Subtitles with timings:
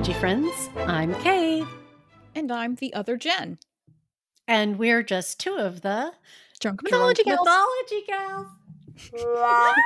[0.00, 0.70] friends.
[0.86, 1.62] I'm Kay,
[2.34, 3.58] And I'm the other Jenn.
[4.48, 6.12] and we're just two of the
[6.60, 7.40] Drunk Drunk mythology gals.
[7.40, 8.46] mythology gals.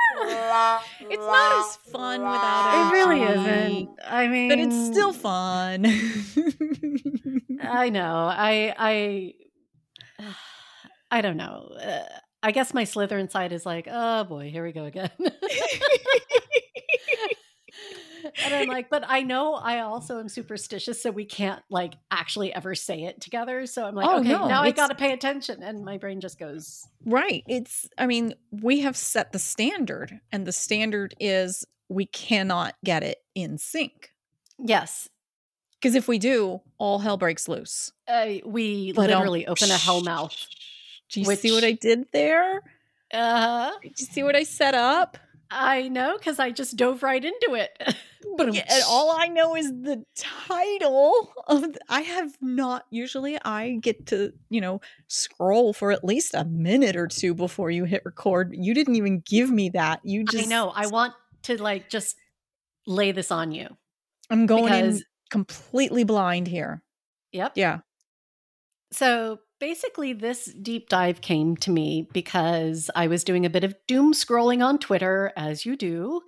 [1.09, 2.93] It's not as fun without It it.
[2.97, 3.89] really isn't.
[4.05, 5.85] I mean, But it's still fun.
[7.61, 8.27] I know.
[8.31, 9.33] I I
[11.11, 11.69] I don't know.
[11.81, 12.03] Uh,
[12.41, 15.11] I guess my Slytherin side is like, oh boy, here we go again.
[18.43, 22.53] and I'm like, but I know I also am superstitious, so we can't like actually
[22.53, 23.65] ever say it together.
[23.65, 26.21] So I'm like, Oh, okay, no, now I got to pay attention, and my brain
[26.21, 27.43] just goes, right.
[27.47, 33.03] It's, I mean, we have set the standard, and the standard is we cannot get
[33.03, 34.11] it in sync.
[34.57, 35.09] yes.
[35.79, 37.91] Because if we do, all hell breaks loose.
[38.07, 40.35] Uh, we But, um, literally open a hell mouth.
[41.11, 42.63] Do you Which- see what I did there?
[43.13, 43.71] Uh, huh.
[43.83, 45.19] Did you see what I set up?
[45.49, 47.71] I know because I just dove right into it.
[48.37, 51.63] but Yeah, and all I know is the title of.
[51.63, 53.37] th- I have not usually.
[53.43, 57.85] I get to you know scroll for at least a minute or two before you
[57.85, 58.53] hit record.
[58.57, 60.01] You didn't even give me that.
[60.03, 60.45] You just.
[60.45, 60.69] I know.
[60.75, 61.13] I want
[61.43, 62.15] to like just
[62.85, 63.67] lay this on you.
[64.29, 66.81] I'm going because- in completely blind here.
[67.31, 67.53] Yep.
[67.55, 67.79] Yeah.
[68.91, 73.75] So basically, this deep dive came to me because I was doing a bit of
[73.87, 76.21] doom scrolling on Twitter, as you do.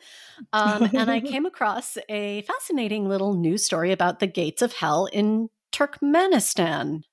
[0.54, 5.08] Um, and I came across a fascinating little news story about the gates of hell
[5.08, 7.04] in Turkmenistan.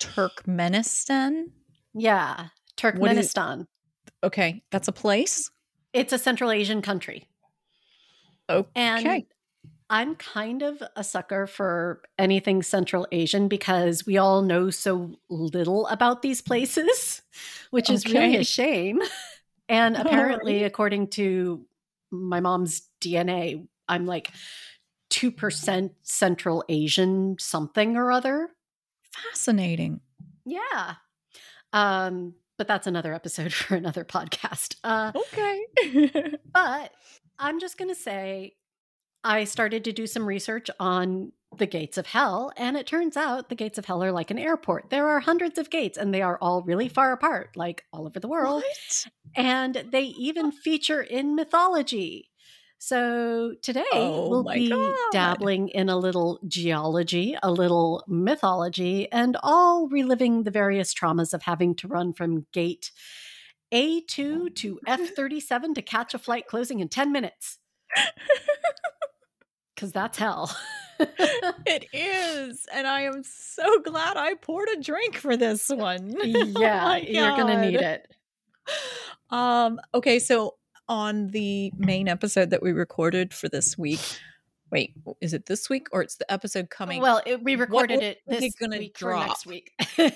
[0.00, 1.44] Turkmenistan.
[1.94, 3.66] Yeah, Turkmenistan.
[4.24, 5.50] Okay, that's a place.
[5.92, 7.28] It's a Central Asian country.
[8.48, 8.68] Okay.
[8.74, 9.24] And
[9.92, 15.86] I'm kind of a sucker for anything Central Asian because we all know so little
[15.88, 17.20] about these places,
[17.70, 19.02] which is really a shame.
[19.68, 21.66] And apparently, according to
[22.10, 24.30] my mom's DNA, I'm like
[25.10, 28.48] 2% Central Asian something or other.
[29.28, 30.00] Fascinating.
[30.46, 30.94] Yeah.
[31.74, 34.76] Um, but that's another episode for another podcast.
[34.82, 36.32] Uh, Okay.
[36.52, 36.92] But
[37.38, 38.54] I'm just going to say
[39.24, 43.48] I started to do some research on the gates of hell, and it turns out
[43.48, 44.90] the gates of hell are like an airport.
[44.90, 48.18] There are hundreds of gates, and they are all really far apart, like all over
[48.18, 48.62] the world.
[48.62, 49.06] What?
[49.36, 52.30] And they even feature in mythology.
[52.78, 54.96] So today Oh we'll be God.
[55.12, 61.42] dabbling in a little geology, a little mythology, and all reliving the various traumas of
[61.42, 62.90] having to run from gate
[63.72, 67.58] A2 to F37 to catch a flight closing in 10 minutes.
[69.82, 70.56] Because that's hell.
[71.66, 76.14] It is, and I am so glad I poured a drink for this one.
[76.20, 78.06] Oh yeah, my you're going to need it.
[79.30, 80.54] Um, okay, so
[80.88, 83.98] on the main episode that we recorded for this week,
[84.70, 87.02] wait, is it this week or it's the episode coming?
[87.02, 89.46] Well, it, we what recorded week it is this it gonna week for next drop?
[89.46, 89.72] week.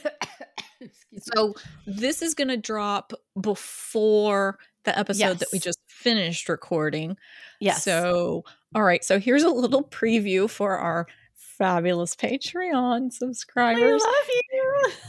[1.19, 1.55] So
[1.87, 7.17] this is going to drop before the episode that we just finished recording.
[7.61, 7.83] yes.
[7.83, 8.45] So,
[8.77, 14.03] all right, so here's a little preview for our fabulous Patreon I subscribers.
[14.03, 14.91] love you.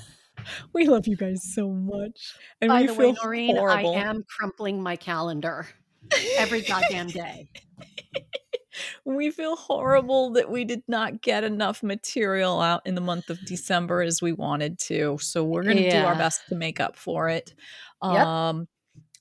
[0.72, 2.34] We love you guys so much.
[2.62, 3.96] And By we the feel way, Noreen, horrible.
[3.98, 5.68] I am crumpling my calendar
[6.38, 7.50] every goddamn day.
[9.04, 13.44] we feel horrible that we did not get enough material out in the month of
[13.46, 15.18] December as we wanted to.
[15.20, 17.54] So we're going to do our best to make up for it.
[18.02, 18.26] Yep.
[18.26, 18.68] Um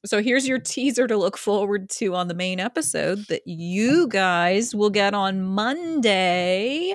[0.06, 4.74] so here's your teaser to look forward to on the main episode that you guys
[4.74, 6.94] will get on Monday.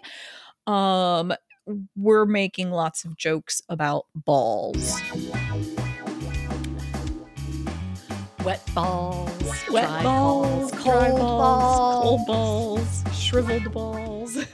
[0.67, 1.33] Um
[1.95, 4.99] we're making lots of jokes about balls.
[8.43, 12.03] Wet balls, Wet dry balls, cold balls.
[12.03, 14.35] cold balls, shriveled balls.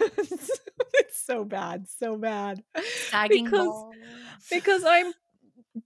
[0.94, 2.62] it's so bad, so bad.
[3.09, 3.95] sagging because balls.
[4.51, 5.13] because I'm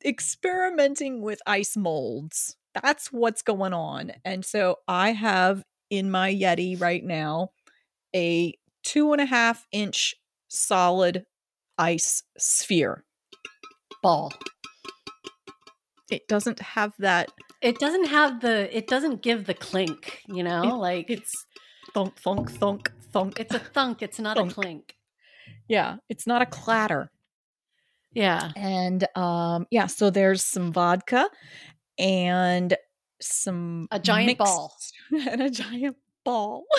[0.03, 2.57] experimenting with ice molds.
[2.81, 4.11] That's what's going on.
[4.23, 7.51] And so I have in my Yeti right now
[8.15, 8.53] a
[8.83, 10.15] two and a half inch
[10.47, 11.25] solid
[11.77, 13.03] ice sphere.
[14.01, 14.31] ball.
[16.09, 17.29] It doesn't have that.
[17.61, 18.75] It doesn't have the.
[18.75, 20.21] It doesn't give the clink.
[20.27, 21.45] You know, It- like It's
[21.93, 23.39] thunk, thunk, thunk, thunk.
[23.39, 24.01] it's a thunk.
[24.01, 24.51] It's not Thunk.
[24.51, 24.95] a clink.
[25.67, 27.11] yeah, it's not a clatter.
[28.13, 28.51] Yeah.
[28.57, 31.29] And um, yeah, so there's some vodka
[32.01, 32.75] and
[33.21, 34.75] some A giant mixed- ball.
[35.29, 36.65] and a giant ball.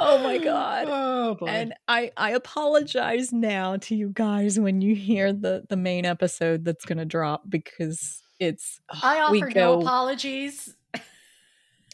[0.00, 0.86] Oh my god.
[0.88, 1.46] Oh boy.
[1.46, 6.64] And I I apologize now to you guys when you hear the the main episode
[6.64, 10.74] that's going to drop because it's I we offer go no apologies.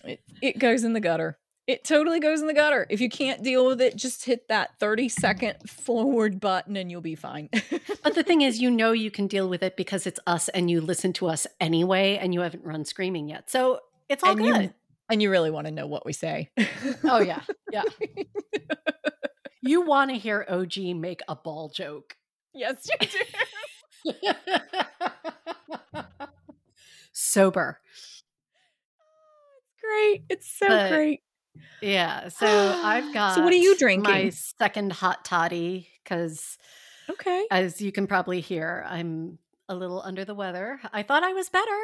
[0.05, 1.38] It, it goes in the gutter.
[1.66, 2.87] It totally goes in the gutter.
[2.90, 7.00] If you can't deal with it, just hit that 30 second forward button and you'll
[7.00, 7.49] be fine.
[8.02, 10.70] but the thing is, you know, you can deal with it because it's us and
[10.70, 13.50] you listen to us anyway, and you haven't run screaming yet.
[13.50, 13.81] So
[14.11, 14.62] it's all and good.
[14.62, 14.75] You,
[15.08, 16.50] and you really want to know what we say.
[17.05, 17.40] oh, yeah.
[17.72, 17.84] Yeah.
[19.62, 22.16] you want to hear OG make a ball joke.
[22.52, 22.87] Yes,
[24.05, 24.12] you do.
[27.12, 27.81] Sober.
[29.00, 30.25] Oh, it's great.
[30.28, 31.20] It's so but, great.
[31.80, 32.28] Yeah.
[32.28, 33.34] So I've got.
[33.34, 34.12] So what are you drinking?
[34.12, 36.58] My second hot toddy because.
[37.10, 37.46] Okay.
[37.50, 40.80] As you can probably hear, I'm a little under the weather.
[40.92, 41.80] I thought I was better.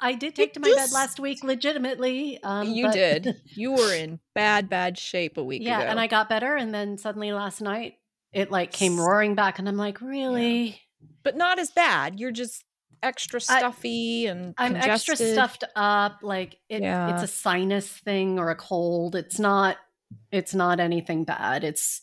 [0.00, 2.42] I did take to my just, bed last week legitimately.
[2.42, 3.40] Um, you but, did.
[3.54, 5.70] You were in bad, bad shape a week ago.
[5.70, 5.90] yeah, ago.
[5.90, 6.54] and I got better.
[6.54, 7.94] And then suddenly last night,
[8.32, 9.58] it like came roaring back.
[9.58, 10.64] And I'm like, really?
[10.66, 10.74] Yeah.
[11.22, 12.18] But not as bad.
[12.20, 12.64] You're just
[13.02, 16.18] extra stuffy I, and I'm extra stuffed up.
[16.22, 17.14] Like it, yeah.
[17.14, 19.14] it's a sinus thing or a cold.
[19.14, 19.76] It's not.
[20.32, 21.64] It's not anything bad.
[21.64, 22.00] It's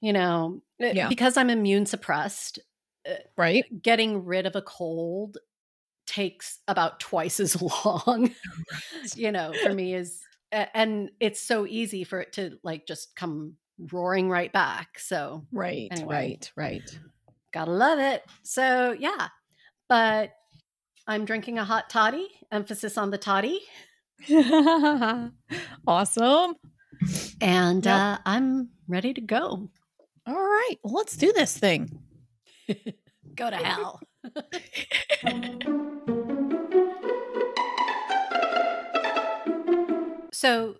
[0.00, 1.08] you know yeah.
[1.08, 2.58] because I'm immune suppressed.
[3.08, 3.64] Uh, right.
[3.82, 5.38] Getting rid of a cold
[6.06, 8.30] takes about twice as long.
[9.14, 10.20] you know, for me is
[10.52, 13.54] and it's so easy for it to like just come
[13.90, 14.98] roaring right back.
[14.98, 16.98] So right, anyway, right, right.
[17.52, 18.22] Gotta love it.
[18.42, 19.28] So yeah,
[19.92, 20.32] but
[21.06, 23.60] I'm drinking a hot toddy, emphasis on the toddy.
[25.86, 26.54] awesome.
[27.42, 27.94] And yep.
[27.94, 29.68] uh, I'm ready to go.
[30.26, 31.90] All right, well, let's do this thing.
[33.34, 34.00] go to hell.
[40.32, 40.76] so,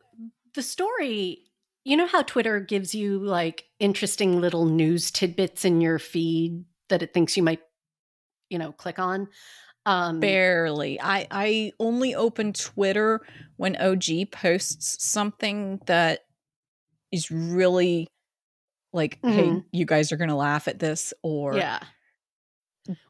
[0.54, 1.50] the story
[1.84, 7.02] you know how Twitter gives you like interesting little news tidbits in your feed that
[7.02, 7.60] it thinks you might
[8.52, 9.28] you know click on
[9.84, 11.00] um barely.
[11.00, 13.20] I i only open twitter
[13.56, 16.20] when og posts something that
[17.10, 18.06] is really
[18.92, 19.36] like mm-hmm.
[19.36, 21.80] hey you guys are gonna laugh at this or yeah.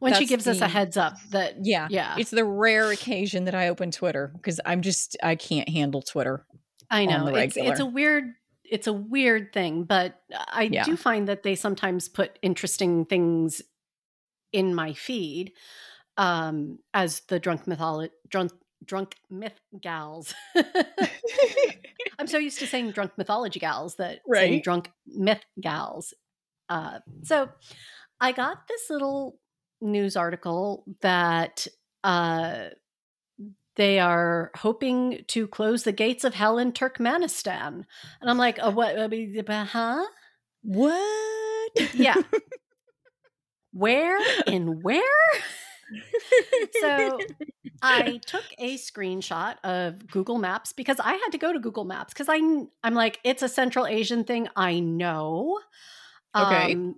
[0.00, 1.88] When she gives the, us a heads up that yeah.
[1.88, 2.16] yeah.
[2.18, 6.46] It's the rare occasion that i open twitter because i'm just i can't handle twitter
[6.90, 7.26] i know.
[7.26, 8.32] It's, it's a weird
[8.64, 10.84] it's a weird thing but i yeah.
[10.84, 13.62] do find that they sometimes put interesting things
[14.52, 15.52] in my feed
[16.16, 18.52] um, as the drunk mytholo- drunk
[18.84, 20.34] drunk myth gals.
[22.18, 24.40] I'm so used to saying drunk mythology gals that right.
[24.40, 26.14] saying drunk myth gals.
[26.68, 27.48] Uh, so
[28.20, 29.38] I got this little
[29.80, 31.66] news article that
[32.04, 32.68] uh,
[33.76, 37.84] they are hoping to close the gates of hell in Turkmenistan,
[38.20, 38.96] and I'm like, uh, what?
[38.96, 40.04] Uh, huh?
[40.62, 41.94] What?
[41.94, 42.16] Yeah.
[43.72, 45.02] where and where?
[46.80, 47.18] so
[47.82, 52.12] I took a screenshot of Google Maps because I had to go to Google Maps
[52.12, 52.36] because I
[52.82, 54.48] I'm like it's a Central Asian thing.
[54.56, 55.58] I know.
[56.36, 56.72] Okay.
[56.72, 56.96] Um,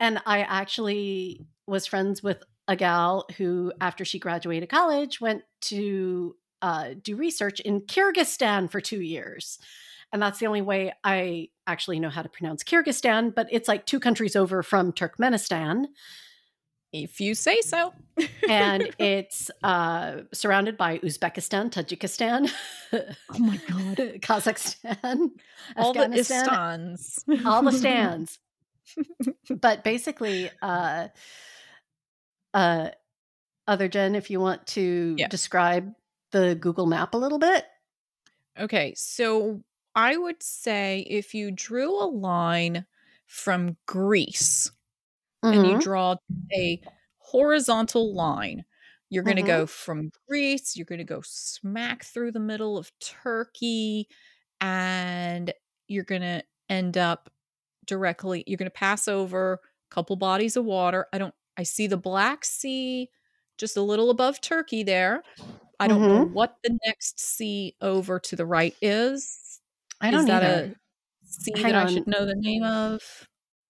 [0.00, 6.36] and I actually was friends with a gal who, after she graduated college, went to
[6.62, 9.58] uh, do research in Kyrgyzstan for two years.
[10.12, 13.86] And that's the only way I actually know how to pronounce Kyrgyzstan, but it's like
[13.86, 15.86] two countries over from Turkmenistan.
[16.92, 17.92] If you say so.
[18.48, 22.50] and it's uh, surrounded by Uzbekistan, Tajikistan,
[22.92, 25.30] oh my God, Kazakhstan,
[25.76, 28.38] all the stands, all the stands.
[29.50, 31.08] but basically, uh,
[32.54, 32.90] uh,
[33.66, 35.28] other Jenn, if you want to yeah.
[35.28, 35.92] describe
[36.30, 37.64] the Google map a little bit.
[38.58, 39.62] Okay, so
[39.96, 42.84] I would say if you drew a line
[43.26, 44.70] from Greece
[45.42, 45.54] mm-hmm.
[45.54, 45.80] and you mm-hmm.
[45.80, 46.16] draw
[46.52, 46.80] a
[47.16, 48.66] horizontal line,
[49.08, 49.62] you're going to mm-hmm.
[49.62, 54.06] go from Greece, you're going to go smack through the middle of Turkey,
[54.60, 55.52] and
[55.88, 57.30] you're going to end up
[57.86, 61.06] directly, you're going to pass over a couple bodies of water.
[61.12, 63.08] I don't, I see the Black Sea
[63.56, 65.22] just a little above Turkey there.
[65.80, 66.14] I don't mm-hmm.
[66.14, 69.45] know what the next sea over to the right is.
[70.00, 70.64] I don't Is that either.
[70.64, 70.74] a
[71.24, 71.86] sea Hang that on.
[71.86, 73.02] I should know the name of?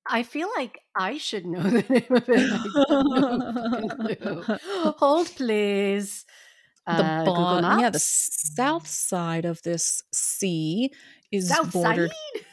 [0.09, 2.25] I feel like I should know the name of
[4.09, 4.61] it.
[4.99, 6.25] Hold, please.
[6.87, 10.93] The uh, bon- yeah, the south side of this sea
[11.33, 12.11] is south bordered.
[12.11, 12.45] Side?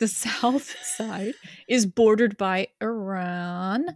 [0.00, 1.34] The south side
[1.68, 3.86] is bordered by Iran,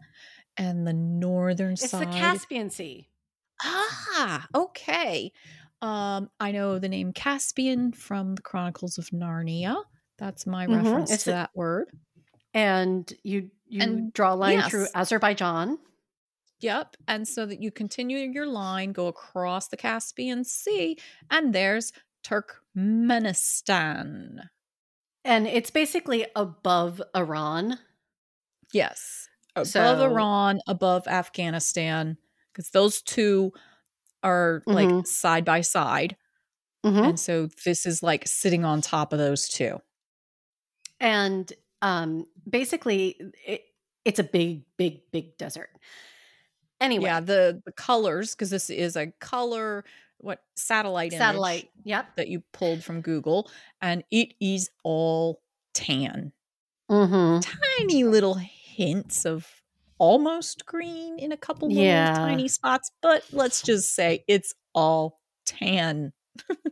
[0.59, 2.03] and the northern it's side.
[2.03, 3.09] It's the Caspian Sea.
[3.63, 5.33] Ah, okay.
[5.81, 9.77] Um, I know the name Caspian from the Chronicles of Narnia.
[10.19, 10.77] That's my mm-hmm.
[10.77, 11.89] reference it's to a, that word.
[12.53, 14.71] And you you and, draw a line yes.
[14.71, 15.79] through Azerbaijan.
[16.61, 16.97] Yep.
[17.07, 20.99] And so that you continue your line, go across the Caspian Sea,
[21.31, 21.93] and there's
[22.27, 24.49] Turkmenistan.
[25.25, 27.79] And it's basically above Iran.
[28.73, 29.29] Yes.
[29.55, 32.17] Above So- Iran, above Afghanistan,
[32.53, 33.53] because those two
[34.23, 35.07] are like Mhm.
[35.07, 36.17] side by side.
[36.87, 37.11] Mhm.
[37.11, 39.81] And so this is like sitting on top of those two.
[41.01, 43.63] And um, basically, it,
[44.05, 45.71] it's a big, big, big desert.
[46.81, 49.85] Anyway, Yeah, the the colors, because this is a color
[50.19, 51.71] what satellite image satellite.
[51.85, 52.17] Yep.
[52.17, 55.43] that you pulled from Google, and it is all
[55.75, 56.33] tan.
[56.91, 57.41] Mm-hmm.
[57.41, 59.47] Tiny little hints of
[59.99, 61.83] almost green in a couple little
[62.15, 66.13] tiny spots, but let's just say it's all tan.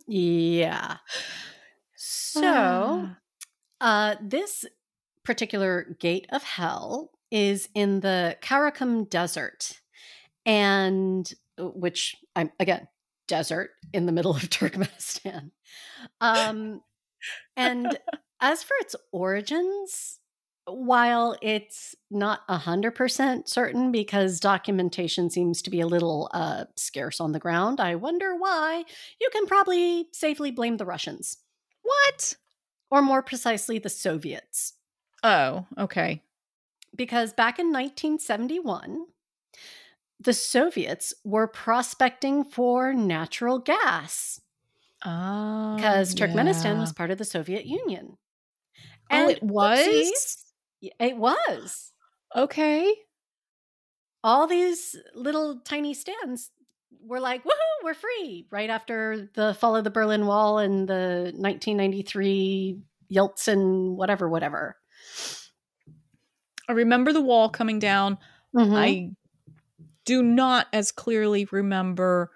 [0.06, 0.99] Yeah.
[1.99, 3.09] So,
[3.80, 4.12] Ah.
[4.12, 4.64] uh, this
[5.25, 9.80] particular gate of hell is in the Karakum Desert,
[10.45, 12.87] and uh, which I'm again
[13.28, 15.50] desert in the middle of Turkmenistan.
[16.21, 16.83] Um,
[17.56, 17.99] and
[18.40, 20.21] as for its origins,
[20.66, 26.64] while it's not a hundred percent certain because documentation seems to be a little uh,
[26.76, 28.85] scarce on the ground, I wonder why.
[29.20, 31.38] You can probably safely blame the Russians,
[31.82, 32.37] what?
[32.90, 34.75] or more precisely, the Soviets
[35.23, 36.23] Oh, okay.
[36.94, 39.06] because back in 1971,
[40.20, 44.40] the Soviets were prospecting for natural gas
[45.00, 46.80] because Turkmenistan yeah.
[46.80, 48.16] was part of the Soviet Union.
[49.11, 49.78] Oh, it was?
[49.78, 50.46] whoopsies, y-
[50.80, 51.92] it was.
[52.35, 52.92] okay.
[54.25, 56.50] All these little tiny stands
[57.00, 61.33] were like, woohoo, we're free right after the fall of the Berlin Wall and the
[61.37, 62.80] 1993
[63.12, 64.76] Yeltsin, whatever, whatever.
[66.68, 68.18] I remember the wall coming down.
[68.54, 68.75] Mhm.
[68.76, 69.11] I
[70.04, 72.33] do not as clearly remember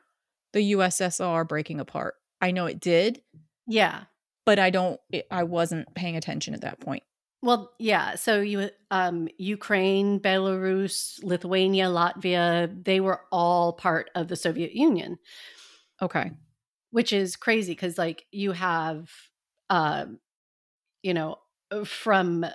[0.52, 2.14] the USSR breaking apart.
[2.40, 3.22] I know it did,
[3.66, 4.04] yeah.
[4.44, 7.02] but I don't it, I wasn't paying attention at that point.
[7.42, 8.16] Well, yeah.
[8.16, 15.18] So you, um, Ukraine, Belarus, Lithuania, Latvia, they were all part of the Soviet Union,
[16.02, 16.32] Okay.
[16.90, 19.10] which is crazy because, like, you have,
[19.68, 20.18] um,
[21.02, 21.38] you know,
[21.84, 22.46] from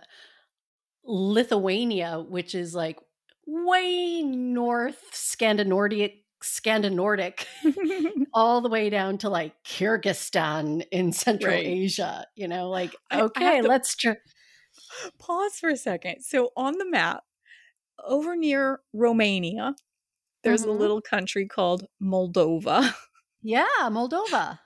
[1.03, 2.99] Lithuania, which is like
[3.45, 6.11] way north Scandinavian,
[6.41, 7.33] Scandinavian,
[8.33, 11.63] all the way down to like Kyrgyzstan in Central Right.
[11.63, 12.25] Asia.
[12.35, 14.15] You know, like, I- I okay, to- let's try.
[15.19, 16.21] Pause for a second.
[16.23, 17.23] So on the map,
[18.03, 19.75] over near Romania,
[20.43, 20.79] there's a Mhm.
[20.79, 22.93] little country called Moldova.
[23.47, 24.59] Yeah, Moldova.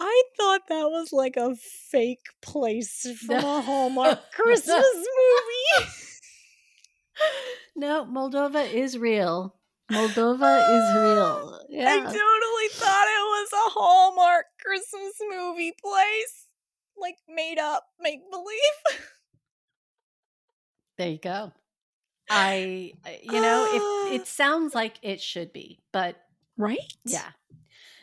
[0.00, 5.88] I thought that was like a fake place from a Hallmark Christmas movie.
[7.76, 9.56] No, Moldova is real.
[9.92, 11.60] Moldova is real.
[11.68, 11.88] Yeah.
[11.90, 16.48] I totally thought it was a Hallmark Christmas movie place.
[16.96, 19.00] Like made up, make believe.
[20.98, 21.52] There you go.
[22.30, 24.26] I, you know, it, it ah!
[24.26, 26.16] sounds like it should be, but
[26.56, 26.78] Right?
[27.04, 27.30] yeah.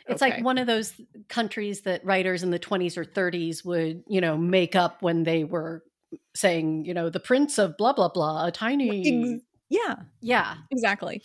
[0.08, 0.22] It's Okay.
[0.22, 4.38] like one of those countries that writers in the 20s or 30s would, you know,
[4.38, 5.84] make up when they were
[6.36, 9.42] saying, you know, the prince of blah, blah, blah, a tiny.
[9.70, 10.58] Yeah, yeah.
[10.72, 11.22] exactly.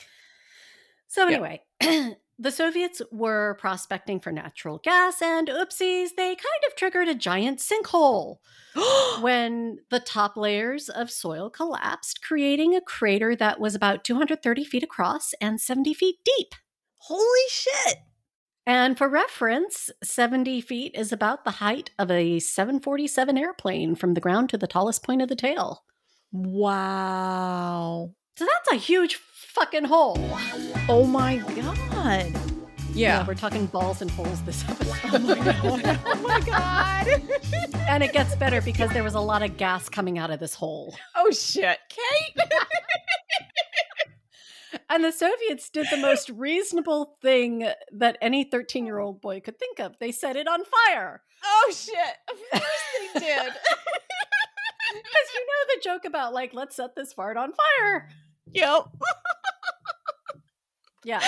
[1.08, 1.38] So Yeah.
[2.38, 7.60] the Soviets were prospecting for natural gas, and oopsies, they kind of triggered a giant
[7.60, 8.36] sinkhole
[9.20, 14.82] when the top layers of soil collapsed, creating a crater that was about 230 feet
[14.82, 16.54] across and 70 feet deep.
[16.98, 17.98] Holy shit.
[18.66, 24.20] And for reference, 70 feet is about the height of a 747 airplane from the
[24.20, 25.84] ground to the tallest point of the tail.
[26.32, 28.10] Wow.
[28.36, 29.14] So that's a huge
[29.56, 30.18] fucking hole.
[30.88, 32.32] Oh my god.
[32.92, 33.26] Yeah, Yeah.
[33.26, 34.94] we're talking balls and holes this episode.
[35.12, 36.00] Oh my god.
[36.06, 37.06] Oh my god.
[37.88, 40.54] and it gets better because there was a lot of gas coming out of this
[40.54, 40.94] hole.
[41.14, 41.78] oh shit.
[41.88, 42.46] Cait.
[44.88, 49.58] And the Soviets did the most reasonable thing that any 13 year old boy could
[49.58, 49.96] think of.
[49.98, 51.22] They set it on fire.
[51.44, 51.94] Oh shit.
[52.30, 52.62] Of course
[53.14, 53.52] they did.
[54.92, 58.08] Because you know the joke about, like, let's set this fart on fire.
[58.52, 58.84] yep.
[61.06, 61.20] Yeah.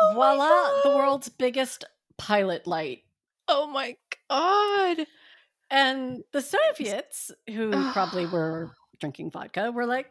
[0.00, 1.84] Oh Voila, the world's biggest
[2.18, 3.04] pilot light.
[3.46, 3.96] Oh my
[4.28, 5.06] god.
[5.70, 10.06] And the Soviets, who probably were drinking vodka, were like,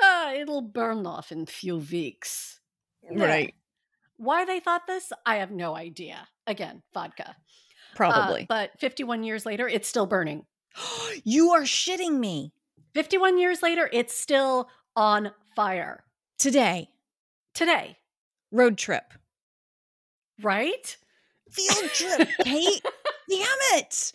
[0.00, 2.58] nah, it'll burn off in a few weeks.
[3.08, 3.54] Right.
[4.16, 6.26] Why they thought this, I have no idea.
[6.48, 7.28] Again, vodka.
[7.28, 8.46] Uh, Probably.
[8.48, 10.44] but 51 years later, it's still burning.
[11.24, 12.52] you are shitting me.
[12.94, 16.02] 51 years later, it's still on fire.
[16.36, 16.88] Today.
[17.54, 17.96] Today,
[18.52, 19.12] Road trip.
[20.42, 20.96] right?
[21.50, 22.82] Field trip, Cait.
[23.28, 24.12] damn it!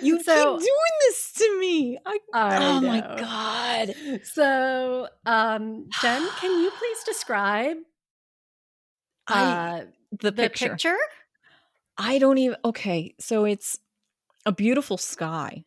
[0.00, 1.98] You So- keep doing this to me.
[2.04, 3.94] I, I oh my god.
[4.24, 7.76] So, um, Jenn, can you please describe
[9.28, 9.84] I, uh,
[10.20, 10.70] the the picture.
[10.70, 10.96] picture?
[11.96, 12.56] I don't even.
[12.64, 13.78] Okay, so it's
[14.44, 15.64] a beautiful sky.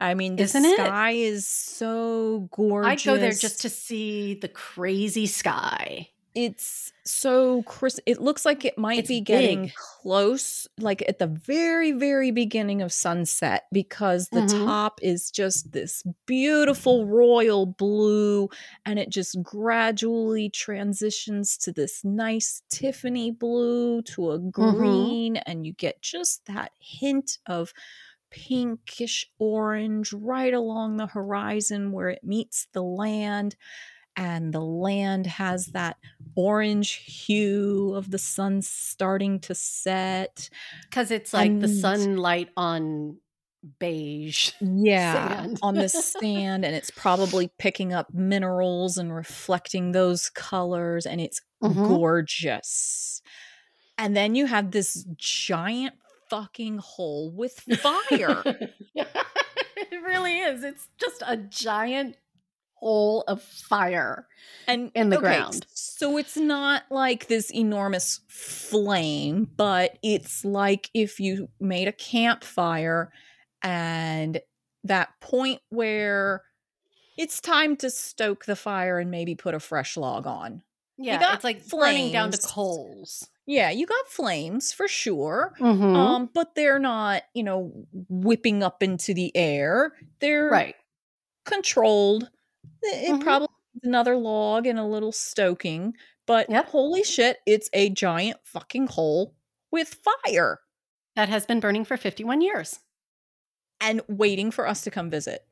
[0.00, 0.76] I mean, the Isn't it?
[0.78, 3.06] sky is so gorgeous.
[3.06, 6.08] I'd go there just to see the crazy sky.
[6.36, 8.00] It's so crisp.
[8.04, 9.72] It looks like it might It's be getting big.
[9.74, 14.42] close, like at the very, very beginning of sunset, because the Mhm.
[14.42, 18.50] top is just this beautiful royal blue,
[18.84, 25.72] and it just gradually transitions to this nice Tiffany blue to a green, and you
[25.72, 27.72] get just that hint of
[28.30, 33.56] pinkish orange right along the horizon where it meets the land
[34.16, 35.96] and the land has that
[36.34, 40.48] orange hue of the sun starting to set.
[40.88, 43.18] Because it's like the sunlight on
[43.78, 44.52] beige.
[44.60, 45.58] Yeah, Sand.
[45.62, 51.40] on the sand, and it's probably picking up minerals and reflecting those colors, and it's
[51.62, 51.86] Mhm.
[51.86, 53.22] gorgeous.
[53.98, 55.94] And then you have this giant
[56.28, 58.42] fucking hole with fire.
[58.94, 60.62] it really is.
[60.62, 62.16] It's just a giant
[62.86, 64.28] hole of fire.
[64.68, 65.66] and In the okay, ground.
[65.74, 73.10] So it's not like this enormous flame, but it's like if you made a campfire
[73.62, 74.40] and
[74.84, 76.42] that point where
[77.18, 80.62] it's time to stoke the fire and maybe put a fresh log on.
[80.96, 83.28] Yeah, got it's like burning down to coals.
[83.46, 85.54] Yeah, you got flames for sure.
[85.58, 85.96] Mhm.
[85.96, 87.72] Um, but they're not, you know,
[88.08, 89.92] whipping up into the air.
[90.20, 90.76] They're right.
[91.44, 92.30] controlled.
[92.86, 93.20] It Mhm.
[93.22, 95.94] probably needs another log and a little stoking,
[96.26, 96.68] but Yep.
[96.68, 99.34] holy shit, it's a giant fucking hole
[99.70, 100.60] with fire
[101.16, 102.80] That has been burning for 51 years.
[103.80, 105.46] and waiting for us to come visit.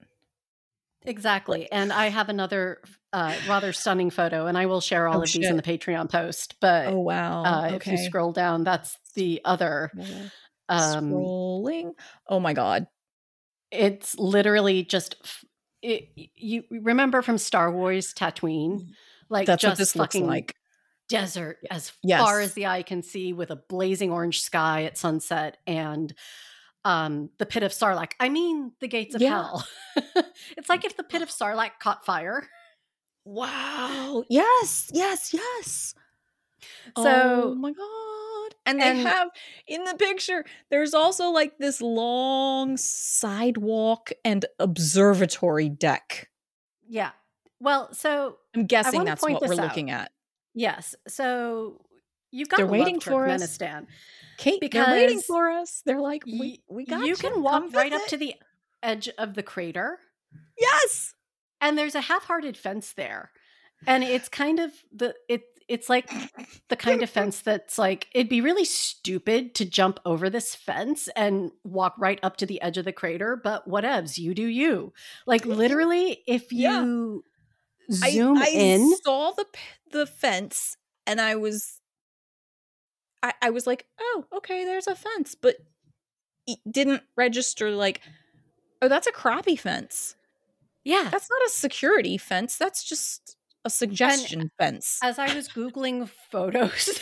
[1.02, 1.70] Exactly.
[1.70, 2.80] And I have another
[3.12, 6.10] uh, rather stunning photo, and I will share all Oh, of these in the Patreon
[6.10, 6.56] post.
[6.60, 7.44] But Oh wow.
[7.44, 9.90] uh, if you scroll down, that's the other.
[10.68, 11.92] Um, Scrolling.
[12.26, 12.86] Oh my god.
[13.70, 15.16] it's literally just.
[15.22, 15.44] f-
[15.84, 18.88] It, you remember from Star Wars Tatooine,
[19.28, 20.54] like That's just what this looks fucking like.
[21.08, 22.20] desert as Yes.
[22.20, 26.14] far as the eye can see, with a blazing orange sky at sunset and
[26.86, 28.12] um, the pit of Sarlacc.
[28.20, 29.30] I mean, the gates of Yeah.
[29.30, 29.66] hell.
[30.56, 32.48] it's like if the pit of Sarlacc caught fire.
[33.24, 34.24] Wow.
[34.28, 35.94] Yes, yes, yes.
[36.96, 38.13] So, oh my god.
[38.66, 39.28] And they and- have
[39.66, 46.30] in the picture, there's also like this long sidewalk and observatory deck.
[46.88, 47.10] yeah.
[47.60, 49.58] Well, so I'm guessing that's what we're out.
[49.58, 50.12] looking at.
[50.54, 51.80] yes, so
[52.30, 53.56] you've got They're to waiting for us.
[54.36, 55.82] Cait, they're waiting for us.
[55.86, 58.34] They're like, we, we got you can walk right up to the
[58.82, 59.98] edge of the crater,
[60.58, 61.14] Yes.
[61.60, 63.30] and there's a half-hearted fence there,
[63.86, 65.42] and it's kind of the it.
[65.68, 66.10] It's like
[66.68, 71.08] the kind of fence that's like it'd be really stupid to jump over this fence
[71.16, 74.92] and walk right up to the edge of the crater, but whatevs, you do you.
[75.26, 77.24] Like literally, if you
[77.92, 79.46] I- zoom I, in, saw the
[79.90, 81.80] the fence and I was
[83.22, 85.56] I, I was like, oh, okay, there's a fence, but
[86.46, 88.02] it didn't register like,
[88.82, 90.14] oh, that's a crappy fence.
[90.84, 92.58] yeah, That's not a security fence.
[92.58, 94.98] That's just a suggestion fence.
[95.02, 97.00] as I was Googling photos,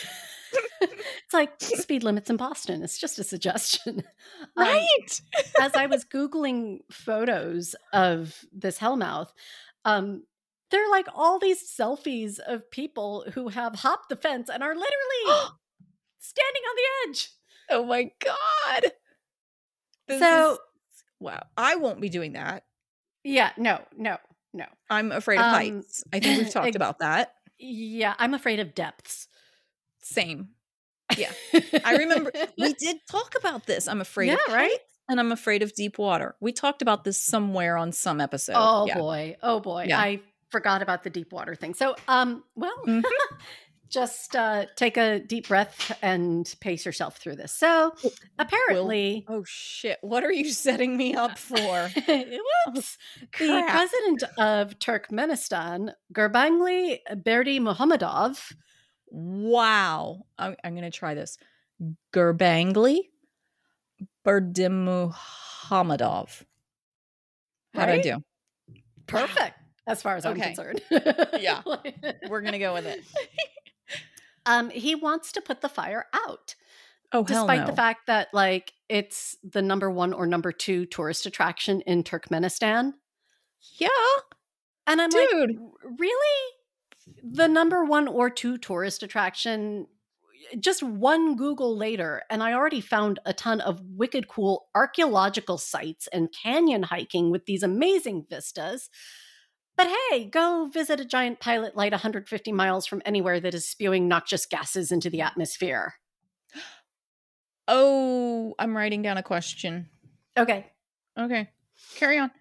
[0.81, 2.83] it's like speed limits in Boston.
[2.83, 4.03] It's just a suggestion.
[4.55, 5.21] Um, right.
[5.61, 9.29] as I was Googling photos of this hellmouth,
[9.83, 10.23] um,
[10.69, 14.75] there are like all these selfies of people who have hopped the fence and are
[14.75, 14.93] literally
[16.19, 17.29] standing on the edge.
[17.71, 18.91] oh my god.
[20.07, 20.59] This so, is-
[21.19, 21.43] wow.
[21.57, 22.65] I won't be doing that.
[23.23, 24.17] yeah, no, no,
[24.53, 24.65] no.
[24.89, 26.03] I'm afraid of Um, heights.
[26.13, 27.33] I think we've talked about that.
[27.59, 29.27] Yeah, I'm afraid of depths.
[30.01, 30.49] Same.
[31.17, 31.31] Yeah.
[31.83, 33.87] I remember we did talk about this.
[33.87, 34.69] I'm afraid Yeah, of right?
[34.71, 36.35] heights and I'm afraid of deep water.
[36.39, 38.55] We talked about this somewhere on some episode.
[38.57, 38.97] Oh Yeah.
[38.97, 39.37] boy.
[39.43, 39.85] Oh boy.
[39.89, 39.99] Yeah.
[39.99, 41.73] I forgot about the deep water thing.
[41.73, 43.03] So um well Mhm.
[43.93, 47.51] just uh take a deep breath and pace yourself through this.
[47.51, 47.93] So
[48.39, 49.99] apparently Oh shit.
[50.01, 51.89] What are you setting me up for?
[52.65, 52.97] whoops,
[53.39, 58.53] the president of Turkmenistan, Gurbanguly Berdimuhamedov,
[59.09, 60.25] wow.
[60.37, 61.37] I'm, I'm going to try this.
[62.13, 63.01] Gurbangli
[64.25, 66.43] Berdimuhamedov.
[67.73, 68.23] How'd I do?
[69.07, 70.81] perfect as far as I'm concerned.
[71.39, 71.61] Yeah.
[72.29, 73.01] We're going to go with it.
[74.45, 76.55] um he wants to put the fire out.
[77.11, 77.65] Oh, hell despite no.
[77.67, 82.93] the fact that like it's the number one or number two tourist attraction in Turkmenistan.
[83.79, 83.87] yeah,
[84.87, 85.49] And I'm dude.
[85.51, 86.53] like, "R- really?
[87.23, 89.87] The number one or two tourist attraction,
[90.59, 96.07] just one Google later, and I already found a ton of wicked cool archaeological sites
[96.13, 98.89] and canyon hiking with these amazing vistas.
[99.75, 104.07] But hey, go visit a giant pilot light 150 miles from anywhere that is spewing
[104.07, 105.95] noxious gases into the atmosphere.
[107.67, 109.89] oh, I'm writing down a question.
[110.37, 110.67] Okay.
[111.17, 111.49] Okay,
[111.95, 112.31] carry on.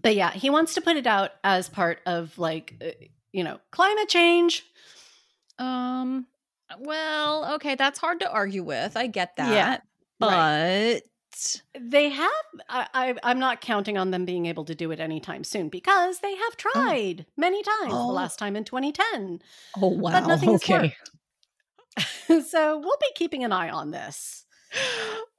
[0.00, 3.58] But yeah, he wants to put it out as part of like, uh, you know,
[3.70, 4.64] climate change.
[5.58, 6.26] Um,
[6.78, 8.96] well, okay, that's hard to argue with.
[8.96, 9.52] I get that.
[9.52, 9.78] Yeah,
[10.18, 11.02] but
[11.78, 12.30] They have.
[12.68, 16.20] I, I, I'm not counting on them being able to do it anytime soon because
[16.20, 17.92] they have tried many times.
[17.92, 18.08] Oh.
[18.08, 19.40] The last time in 2010.
[19.80, 20.94] oh wow, nothing has okay.
[22.42, 24.44] so we'll be keeping an eye on this.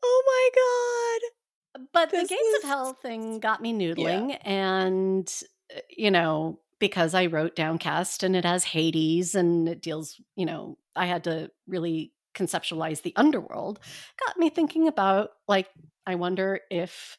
[0.03, 1.87] oh my god!
[1.93, 5.31] But This the Gates is- of Hell thing got me noodling, and
[5.75, 10.45] uh, you know because I wrote Downcast and it has Hades and it deals, you
[10.45, 13.79] know, I had to really conceptualize the underworld.
[14.25, 15.69] Got me thinking about like
[16.05, 17.17] I wonder if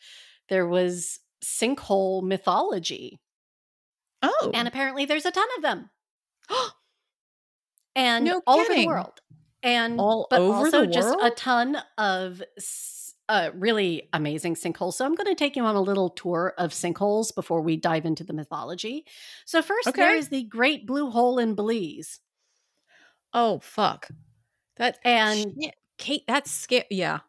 [0.48, 3.20] there was sinkhole mythology.
[4.22, 5.90] Oh, and apparently there's a ton of them,
[7.94, 9.20] and No all over the world,
[9.62, 12.42] and All but over also just a ton of
[13.28, 14.94] uh, really amazing sinkholes.
[14.94, 18.06] So I'm going to take you on a little tour of sinkholes before we dive
[18.06, 19.04] into the mythology.
[19.44, 20.14] So first, there Okay.
[20.14, 22.20] is the Great Blue Hole in Belize,
[23.32, 24.08] oh fuck.
[24.78, 25.74] That and shit.
[25.98, 26.86] Kate, that's scary.
[26.90, 27.20] Yeah.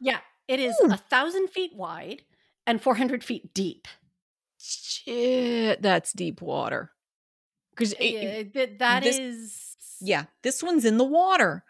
[0.00, 2.22] yeah, it is a thousand feet wide
[2.66, 3.86] and 400 feet deep.
[4.58, 6.90] Shit, that's deep water.
[7.70, 11.64] Because Yeah, th- that this- is yeah, this one's in the water.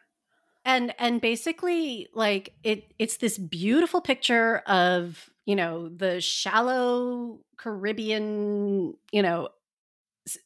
[0.64, 8.94] and and basically like it it's this beautiful picture of you know the shallow caribbean
[9.12, 9.48] you know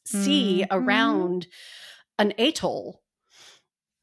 [0.05, 0.67] sea Mhm.
[0.69, 1.47] around
[2.19, 3.00] an atoll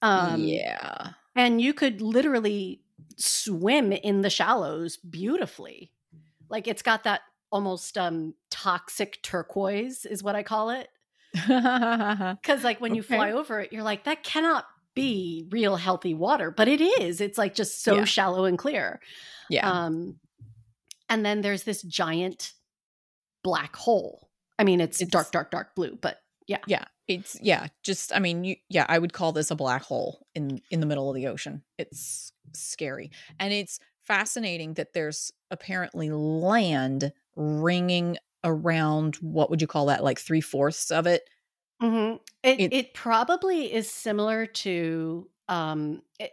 [0.03, 1.11] um yeah.
[1.37, 2.81] and you could literally
[3.17, 5.91] swim in the shallows beautifully
[6.49, 10.89] like it's got that almost um toxic turquoise is what i call it
[11.33, 16.51] because like when you fly over it you're like that cannot be real healthy water
[16.51, 18.05] but it is it's like just so Yeah.
[18.05, 19.01] shallow and clear
[19.51, 19.69] yeah.
[19.71, 20.19] um
[21.09, 22.53] and then there's this giant
[23.43, 26.65] black hole i mean it's, It's- dark dark dark blue but yeah.
[26.67, 26.85] Yeah.
[27.07, 30.61] It's yeah, just I mean, you yeah, I would call this a black hole in
[30.71, 31.65] in the middle of the ocean.
[31.79, 33.11] It's scary.
[33.41, 40.19] And it's fascinating that there's apparently land ringing around what would you call that like
[40.19, 41.23] three-fourths of it
[41.83, 42.21] Mhm.
[42.43, 46.33] it, It- it probably is similar to um it,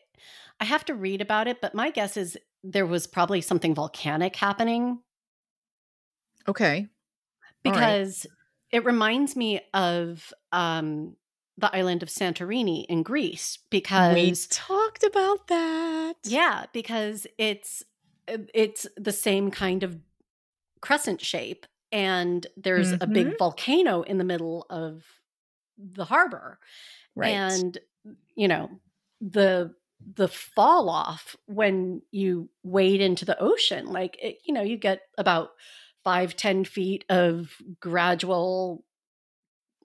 [0.59, 4.35] i have to read about it but my guess is there was probably something volcanic
[4.35, 4.99] happening
[6.47, 6.87] okay
[7.63, 8.25] because
[8.75, 11.15] it reminds me of um
[11.57, 16.15] the island of santorini in greece because we talked about that.
[16.25, 17.83] Yeah, because it's
[18.27, 19.97] uh, it's the same kind of
[20.81, 25.05] crescent shape and there's a big volcano in the middle of
[25.77, 26.59] the harbor
[27.15, 27.29] right.
[27.29, 27.77] and
[28.35, 28.69] you know
[29.21, 29.73] the
[30.15, 35.01] the fall off when you wade into the ocean like it, you know you get
[35.17, 35.51] about
[36.05, 38.85] five ten feet of gradual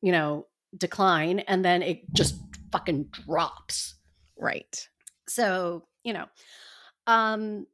[0.01, 2.37] you know decline and then it just
[2.71, 3.97] fucking drops
[4.39, 4.89] right
[5.31, 6.27] so, you know,
[7.07, 7.67] um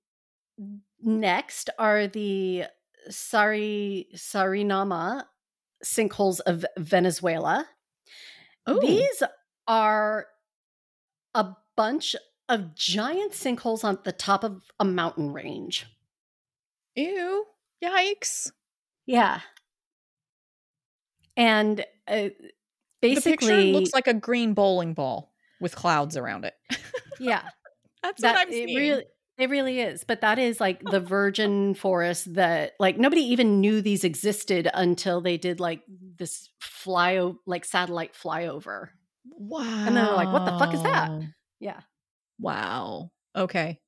[1.01, 2.65] next are the
[3.11, 5.25] Sarisariñama
[5.85, 7.67] sinkholes of Venezuela.
[8.67, 9.23] oh These
[9.67, 10.27] are
[11.35, 12.15] a bunch
[12.49, 15.87] of giant sinkholes on the top of a mountain range.
[16.95, 17.47] ew
[17.83, 18.51] yikes.
[19.07, 19.41] Yeah.
[21.37, 22.31] And uh, the
[23.03, 26.55] picture basically looks like a green bowling ball with clouds around it.
[27.19, 27.43] Yeah,
[28.03, 28.77] that's that what i'm it seeing.
[28.77, 29.05] really
[29.39, 33.81] it really is but that is like the virgin forest that like nobody even knew
[33.81, 35.81] these existed until they did like
[36.19, 38.89] this fly like satellite flyover.
[39.31, 41.11] Wow And then they're like, "What the fuck is that?"
[41.59, 41.81] yeah.
[42.39, 43.11] Wow.
[43.35, 43.81] Okay.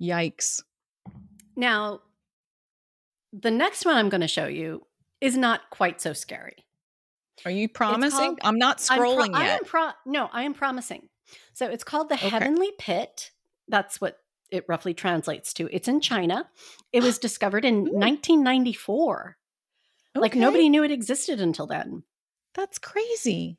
[0.00, 0.60] Yikes.
[1.54, 2.00] Now
[3.32, 4.86] the next one i'm going to show you
[5.20, 6.64] is not quite so scary
[7.44, 8.18] Are you promising?
[8.18, 9.58] called- I'm not I'm pro- scrolling I yet.
[9.60, 11.08] am pro- no i am promising
[11.54, 12.28] so it's called the Okay.
[12.28, 13.30] heavenly pit
[13.68, 14.18] that's what
[14.50, 16.48] it roughly translates to it's in china
[16.92, 17.92] it was discovered in Ooh.
[17.98, 19.36] 1994
[20.14, 22.02] like nobody knew it existed until then
[22.54, 23.56] That's crazy.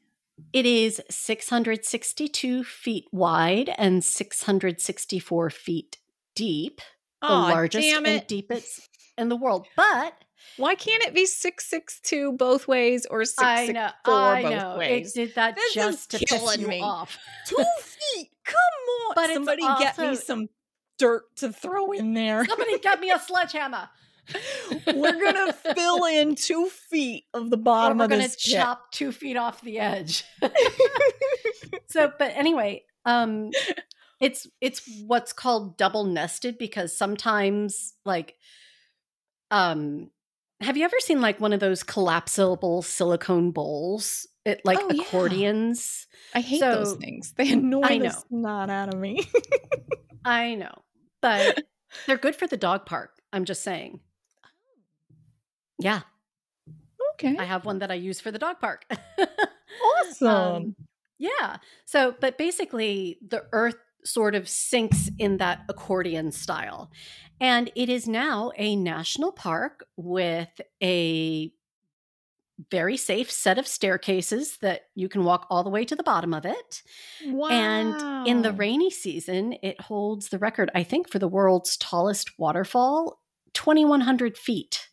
[0.51, 5.97] It is 662 feet wide and 664 feet
[6.35, 6.79] deep.
[7.21, 9.67] The Aw, largest damn and deepest in the world.
[9.75, 10.13] But
[10.57, 14.77] Why can't it be 662 both ways or I know, 664 I both know.
[14.77, 15.15] ways?
[15.15, 16.81] It did that This just to piss you me.
[16.81, 17.17] off.
[17.47, 18.29] Two feet.
[18.45, 18.55] Come
[19.07, 19.13] on.
[19.15, 20.49] But Somebody get me some
[20.97, 22.45] dirt to throw in there.
[22.45, 23.89] Somebody get me a sledgehammer.
[24.87, 28.55] We're gonna fill in two feet of the Or bottom we're of gonna this pit.
[28.55, 30.23] chop two feet off the edge.
[31.87, 33.51] so, but anyway, um,
[34.21, 38.35] it's it's what's called double nested because sometimes, like,
[39.53, 40.09] um,
[40.61, 44.27] have you ever seen like one of those collapsible silicone bowls?
[44.45, 45.03] It like Oh, yeah.
[45.03, 46.07] accordions.
[46.33, 47.33] I hate those things.
[47.37, 49.25] They annoy I the snot out of me.
[50.25, 50.73] I know,
[51.21, 51.63] but
[52.07, 53.11] they're good for the dog park.
[53.31, 53.99] I'm just saying.
[55.79, 56.01] Yeah,
[57.13, 57.35] okay.
[57.37, 58.85] I have one that I use for the dog park.
[60.05, 60.27] Awesome.
[60.27, 60.75] Um,
[61.17, 61.57] yeah.
[61.85, 66.91] So, but basically, the earth sort of sinks in that accordion style.
[67.39, 71.51] And it is now a national park with a
[72.69, 76.33] very safe set of staircases that you can walk all the way to the bottom
[76.33, 76.83] of it.
[77.25, 77.49] wow.
[77.49, 82.37] And in the rainy season, it holds the record, I think, for the world's tallest
[82.37, 83.19] waterfall
[83.53, 84.89] 2,100 feet.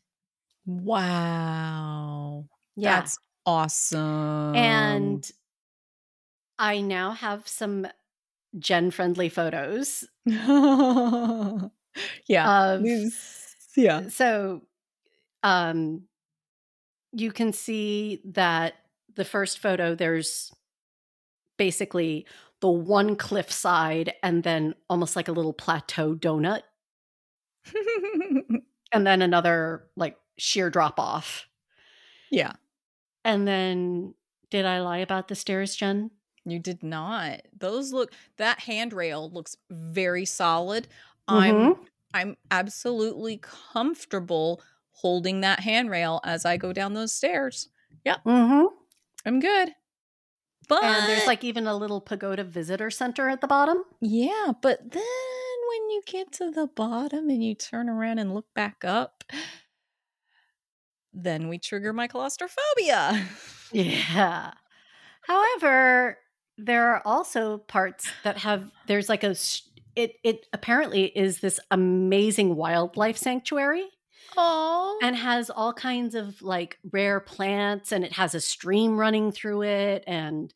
[0.66, 2.46] Wow.
[2.76, 3.00] Yeah.
[3.00, 4.56] That's awesome.
[4.56, 5.30] and
[6.58, 7.86] I now have some
[8.58, 10.04] gen friendly photos
[12.28, 12.78] yeah.
[12.80, 13.36] These-
[13.76, 14.08] yeah.
[14.08, 14.62] so
[15.42, 16.02] um
[17.12, 18.74] you can see that
[19.14, 20.52] the first photo there's
[21.56, 22.26] basically
[22.60, 26.62] the one cliff side and then almost like a little plateau donut
[28.92, 31.46] and then another like sheer drop off
[32.30, 32.52] yeah.
[33.24, 34.14] and then
[34.50, 36.10] did i lie about the stairs jen
[36.46, 37.42] You did not.
[37.58, 40.88] Those look that handrail looks very solid.
[41.30, 41.80] Mm-hmm.
[41.82, 47.68] I'm I'm absolutely comfortable holding that handrail as I go down those stairs.
[48.04, 48.24] Yep.
[48.24, 48.66] Mm-hmm.
[49.26, 49.70] I'm good.
[50.68, 54.78] But and there's like even a little pagoda visitor center at the bottom yeah, but
[54.92, 55.02] then
[55.68, 59.24] when you get to the bottom and you turn around and look back up,
[61.12, 63.26] then we trigger my claustrophobia.
[63.72, 64.50] Yeah.
[65.28, 66.18] However,
[66.58, 69.62] there are also parts that have there's like a s-
[69.96, 73.86] it it apparently is this amazing wildlife sanctuary
[74.36, 74.98] Oh.
[75.02, 79.62] and has all kinds of like rare plants and it has a stream running through
[79.62, 80.54] it and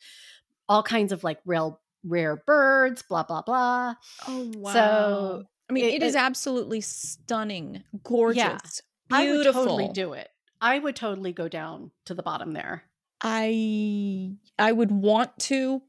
[0.68, 1.70] all kinds of like rare
[2.04, 3.94] rare birds, blah blah blah.
[4.28, 4.72] Oh wow.
[4.72, 9.64] So, I mean, it- it is it- absolutely stunning, gorgeous, I would beautiful.
[9.64, 10.28] totally do it.
[10.60, 12.84] I would totally go down to the bottom there.
[13.20, 15.82] I I would want to,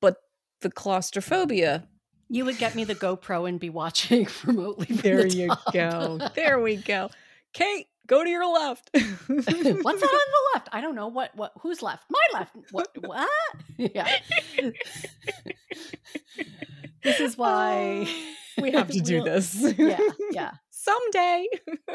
[0.00, 0.16] but
[0.60, 1.88] the claustrophobia.
[2.32, 4.86] You would get me the GoPro and be watching remotely.
[4.86, 5.72] There the you top.
[5.74, 6.18] go.
[6.34, 7.10] There we go.
[7.52, 8.88] Cait, go to your left.
[8.94, 9.10] What's
[9.46, 10.68] that on the left?
[10.72, 11.08] I don't know.
[11.08, 12.04] What what who's left?
[12.08, 12.56] My left.
[12.70, 13.28] What what?
[13.76, 14.08] Yeah.
[17.04, 18.06] this is why
[18.60, 19.54] we have to do we'll- this?
[19.76, 19.98] Yeah,
[20.30, 20.50] yeah.
[20.70, 21.46] Someday.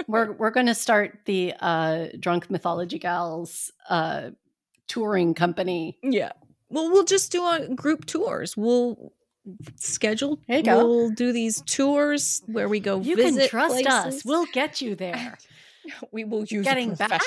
[0.08, 4.30] We're we're gonna start the uh drunk mythology gals uh
[4.88, 5.98] touring company.
[6.04, 6.32] Yeah.
[6.70, 8.56] Well, we'll just do a group tours.
[8.56, 9.12] We'll
[9.76, 10.40] schedule.
[10.48, 10.78] There you go.
[10.78, 13.10] We'll do these tours where we go visit.
[13.10, 14.26] You can trust us.
[14.26, 15.38] We'll get you there.
[16.12, 17.22] we will use Getting a back-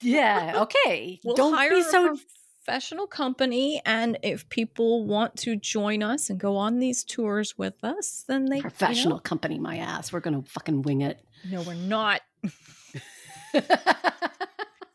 [0.00, 1.20] Yeah, okay.
[1.24, 2.16] We'll Don't hire be a so
[2.64, 7.82] professional company, and if people want to join us and go on these tours with
[7.82, 10.12] us, then they you know- professional company my ass.
[10.12, 11.20] We're gonna fucking wing it.
[11.50, 12.20] No, we're not.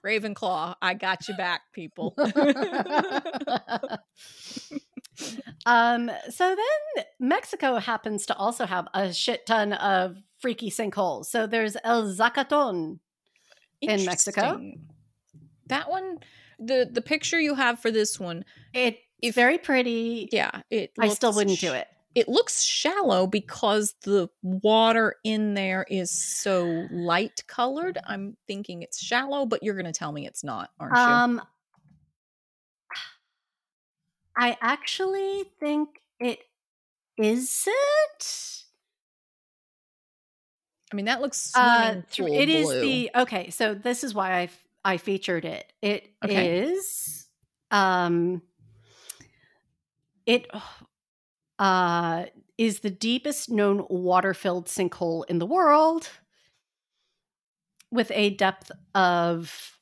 [0.06, 2.15] Ravenclaw, I got you back, people.
[5.65, 11.25] Um, so then Mexico happens to also have a shit ton of freaky sinkholes.
[11.25, 12.99] So there's El Zacaton.
[13.82, 14.60] In Mexico?
[15.67, 16.19] That one,
[16.60, 20.30] the the picture you have for this one, It's very pretty.
[20.32, 20.91] yeah, it.
[20.99, 21.88] I still wouldn't sh- do it.
[22.15, 27.99] It looks shallow because the water in there is so light colored.
[28.03, 30.99] I'm thinking it's shallow, but you're going to tell me it's not, aren't you?
[31.01, 31.41] Um,
[34.38, 36.39] I actually think it
[37.17, 38.65] isn't.
[40.91, 42.78] I mean, that looks Uh, swimming th- pool it is blue.
[42.78, 43.50] the okay.
[43.50, 44.50] So this is why I
[44.86, 45.71] I featured it.
[45.82, 46.62] It is Okay.
[47.71, 48.41] um
[50.26, 50.47] it
[51.60, 52.26] uh
[52.58, 56.10] is the deepest known water-filled sinkhole in the world
[57.91, 59.78] with a depth of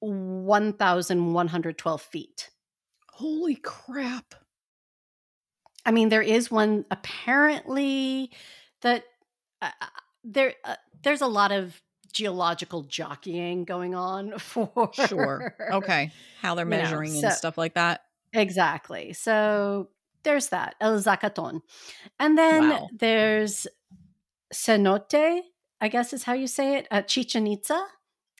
[0.00, 2.50] 1,112 feet.
[3.16, 4.34] Holy crap.
[5.86, 8.30] I mean, there is one apparently
[8.82, 9.04] that
[9.62, 9.86] uh, uh
[10.22, 11.80] there uh, there's a lot of
[12.12, 15.56] geological jockeying going on for sure.
[15.72, 16.10] Okay,
[16.42, 18.02] how they're measuring you know, so, and stuff like that.
[18.34, 19.14] Exactly.
[19.14, 19.88] So
[20.22, 21.62] there's that El Zacaton,
[22.20, 22.88] and then wow.
[22.92, 23.66] there's
[24.52, 25.40] Cenote.
[25.80, 27.82] I guess is how you say it at Chichen Itza,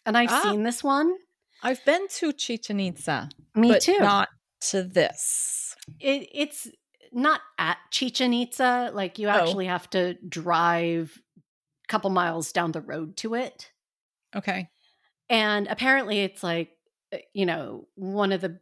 [0.05, 1.15] and I've ah, seen this one.
[1.63, 3.31] I've been to Chichen Itza.
[3.55, 3.97] Me too.
[4.01, 4.29] Not
[4.61, 5.77] to this.
[6.01, 6.69] It, it's
[7.13, 8.91] not at Chichen Itza.
[8.93, 9.33] Like you oh.
[9.33, 9.71] actually oh.
[9.71, 13.71] have to drive a couple miles down the road to it.
[14.35, 14.69] Okay.
[15.29, 16.71] And apparently it's like,
[17.13, 18.59] uh, you know, one of the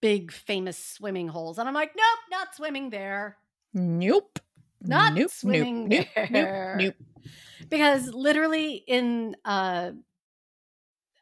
[0.00, 1.58] big famous swimming holes.
[1.58, 3.36] And I'm like, nope, not swimming there.
[3.74, 4.38] Nope.
[4.80, 6.76] Not nope, swimming nope, there.
[6.78, 7.30] Nope, nope.
[7.68, 9.90] Because literally in uh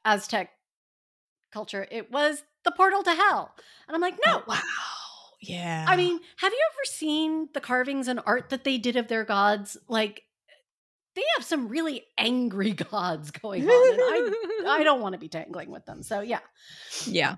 [0.05, 0.51] Aztec
[1.53, 3.55] culture, it was the portal to hell.
[3.89, 4.39] And I'm like, no.
[4.41, 4.61] Oh, wow.
[5.41, 5.87] Yeah.
[5.89, 9.25] I mean, have you ever seen the carvings and art that they did of their
[9.25, 9.79] gods?
[9.89, 10.23] Like,
[11.15, 13.71] they have some really angry gods going on.
[13.71, 14.01] And
[14.69, 16.03] I, I don't want to be tangling with them.
[16.03, 16.41] So, yeah.
[17.07, 17.37] Yeah.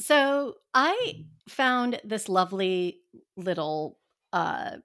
[0.00, 3.00] So, I found this lovely
[3.36, 3.98] little
[4.32, 4.76] uh,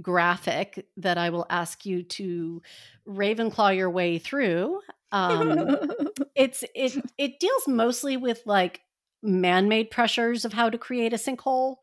[0.00, 2.62] graphic that I will ask you to
[3.06, 4.80] Ravenclaw your way through.
[5.12, 5.78] Um,
[6.34, 8.80] it's it it deals mostly with like
[9.22, 11.76] man-made pressures of how to create a sinkhole,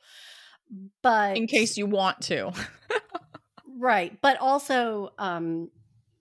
[1.02, 2.52] but in case you want to,
[3.78, 4.20] right?
[4.22, 5.70] But also, um,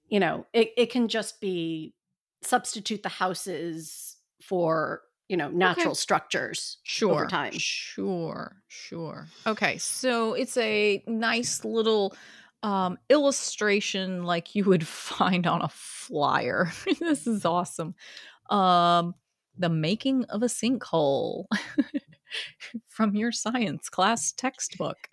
[0.09, 1.95] you know, it it can just be
[2.43, 5.95] substitute the houses for you know natural okay.
[5.95, 12.15] structures sure over time sure sure okay so it's a nice little
[12.63, 16.71] um, illustration like you would find on a flyer.
[17.01, 17.95] this is awesome.
[18.51, 19.15] Um,
[19.57, 21.47] the making of a sinkhole
[22.89, 25.09] from your science class textbook.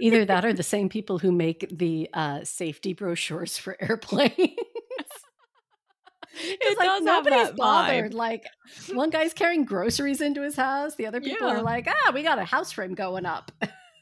[0.00, 4.32] Either that or the same people who make the uh, safety brochures for airplanes.
[4.38, 4.58] it
[6.78, 8.12] like, does nobody's bothered.
[8.12, 8.14] Vibe.
[8.14, 8.46] Like
[8.92, 11.56] one guy's carrying groceries into his house, the other people yeah.
[11.56, 13.52] are like, "Ah, we got a house frame going up."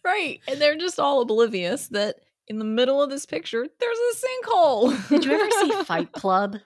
[0.04, 2.16] right, and they're just all oblivious that
[2.48, 5.08] in the middle of this picture, there's a sinkhole.
[5.08, 6.56] Did you ever see Fight Club?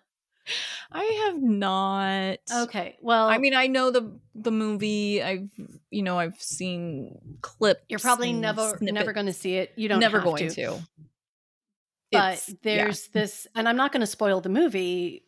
[0.93, 2.39] I have not.
[2.53, 2.97] Okay.
[3.01, 5.23] Well, I mean, I know the the movie.
[5.23, 5.49] I've
[5.91, 7.83] you know I've seen clips.
[7.89, 9.73] You're probably never never going to see it.
[9.77, 10.55] You don't never going to.
[10.55, 10.79] to.
[12.13, 13.21] But it's, there's yeah.
[13.21, 15.25] this, and I'm not going to spoil the movie,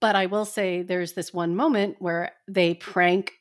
[0.00, 3.32] but I will say there's this one moment where they prank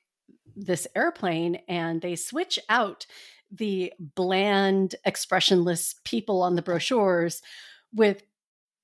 [0.56, 3.08] this airplane and they switch out
[3.52, 7.42] the bland, expressionless people on the brochures
[7.94, 8.24] with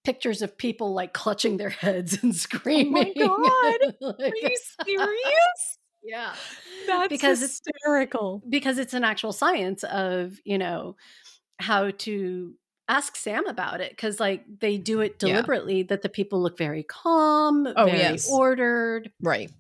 [0.04, 3.13] pictures of people like clutching their heads and screaming.
[3.19, 4.15] Oh my god!
[4.19, 5.78] like, Are you serious?
[6.04, 6.34] yeah,
[6.88, 8.41] that's because hysterical.
[8.43, 10.95] It's, because it's an actual science of you know
[11.60, 12.54] how to
[12.88, 15.86] ask Sam about it because like they do it deliberately yeah.
[15.89, 18.30] that the people look very calm, oh, very yes.
[18.30, 19.12] ordered.
[19.21, 19.52] Right.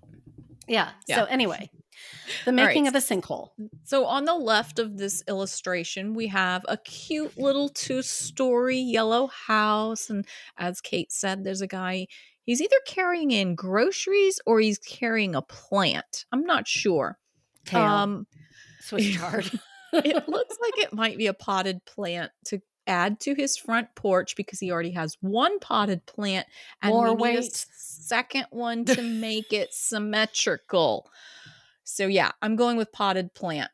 [0.67, 0.89] Yeah.
[1.07, 1.17] yeah.
[1.17, 1.69] So anyway,
[2.45, 2.95] the making right.
[2.95, 3.49] of a sinkhole.
[3.83, 10.09] So on the left of this illustration, we have a cute little two-story yellow house,
[10.09, 10.25] and
[10.57, 12.07] as Cait said, there's a guy.
[12.43, 16.25] He's either carrying in groceries or he's carrying a plant.
[16.31, 17.19] I'm not sure.
[17.65, 17.81] Tail.
[17.81, 18.27] Um,
[18.81, 19.51] chard.
[19.93, 24.35] it looks like it might be a potted plant to add to his front porch
[24.35, 26.47] because he already has one potted plant
[26.81, 31.09] and More we need a second one to make it symmetrical.
[31.93, 33.71] So yeah, I'm going with potted plant.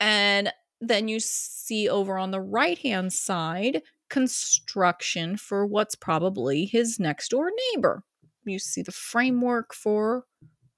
[0.00, 6.98] And then you see over on the right hand side construction for what's probably his
[6.98, 8.04] next door neighbor.
[8.44, 10.24] You see the framework for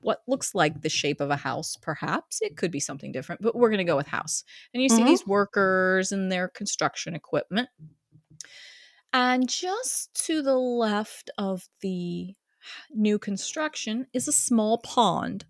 [0.01, 2.41] what looks like the shape of a house, perhaps.
[2.43, 4.45] It could be something different, but we're going to go with house.
[4.75, 5.07] And you see mm-hmm.
[5.07, 7.71] these workers and their construction equipment.
[9.13, 12.35] And just to the left of the
[12.93, 15.47] new construction is a small pond.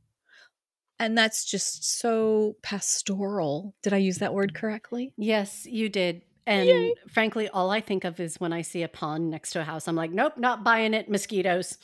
[0.99, 3.75] And that's just so pastoral.
[3.83, 5.13] Did I use that word correctly?
[5.17, 6.23] Yes, you did.
[6.47, 6.95] And Yay.
[7.09, 9.89] frankly, all I think of is when I see a pond next to a house,
[9.89, 11.09] I'm like, nope, not buying it.
[11.09, 11.79] Mosquitoes.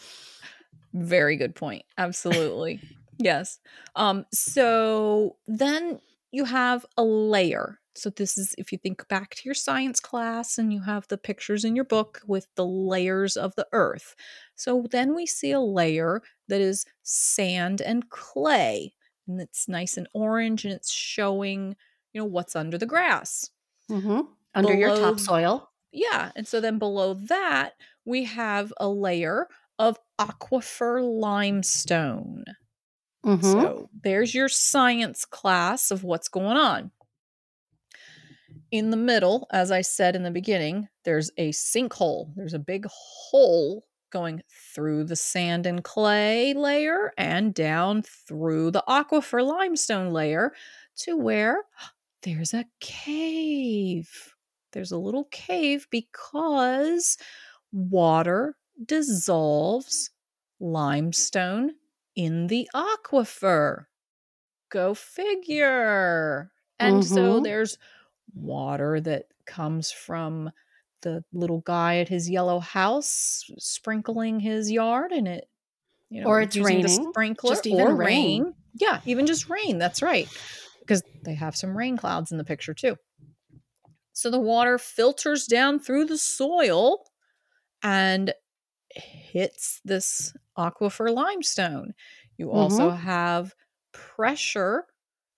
[0.93, 1.85] Very good point.
[1.97, 2.81] Absolutely.
[3.19, 3.59] yes.
[3.97, 6.01] Um, so then
[6.31, 7.79] you have a layer.
[7.95, 11.19] So this is if you think back to your science class and you have the
[11.19, 14.15] pictures in your book with the layers of the earth.
[14.55, 18.93] So then we see a layer that is sand and clay
[19.27, 21.77] and it's nice and orange and it's showing
[22.13, 23.51] you know what's under the grass
[23.91, 24.21] mm-hmm.
[24.55, 29.49] under below, your topsoil yeah and so then below that we have a layer
[29.79, 32.45] of aquifer limestone.
[33.25, 33.43] Mhm.
[33.43, 36.91] So there's your science class of what's going on.
[38.71, 42.33] In the middle, as I said in the beginning, there's a sinkhole.
[42.37, 48.85] There's a big hole going through the sand and clay layer and down through the
[48.89, 50.55] aquifer limestone layer
[50.97, 51.65] to where
[52.23, 54.35] there's a cave.
[54.73, 57.19] There's a little cave because
[57.73, 58.57] water
[58.87, 60.11] dissolves
[60.61, 61.77] limestone
[62.17, 63.87] in the aquifer.
[64.71, 66.53] Go figure.
[66.79, 67.41] And so Mhm.
[67.41, 67.79] there's
[68.35, 70.51] water that comes from
[71.03, 75.49] the little guy at his yellow house sprinkling his yard and it
[76.11, 78.55] you know Or it's using the raining, sprinkler just even or rain.
[78.75, 80.29] yeah even just rain that's right
[80.81, 82.97] because they have some rain clouds in the picture too
[84.13, 87.05] so the water filters down through the soil
[87.83, 88.35] and
[88.93, 91.95] hits this aquifer limestone
[92.39, 93.55] you also have
[93.93, 94.87] pressure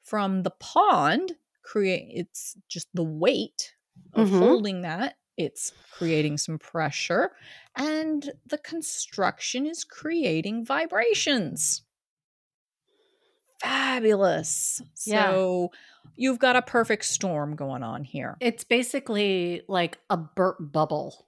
[0.03, 3.75] from the pond create it's just the weight
[4.15, 4.31] of Mhm.
[4.31, 7.31] holding that it's creating some pressure
[7.77, 11.83] and the construction is creating vibrations
[13.61, 15.31] fabulous Yeah.
[15.31, 15.71] so
[16.17, 21.27] you've got a perfect storm going on here It's basically like a burp bubble.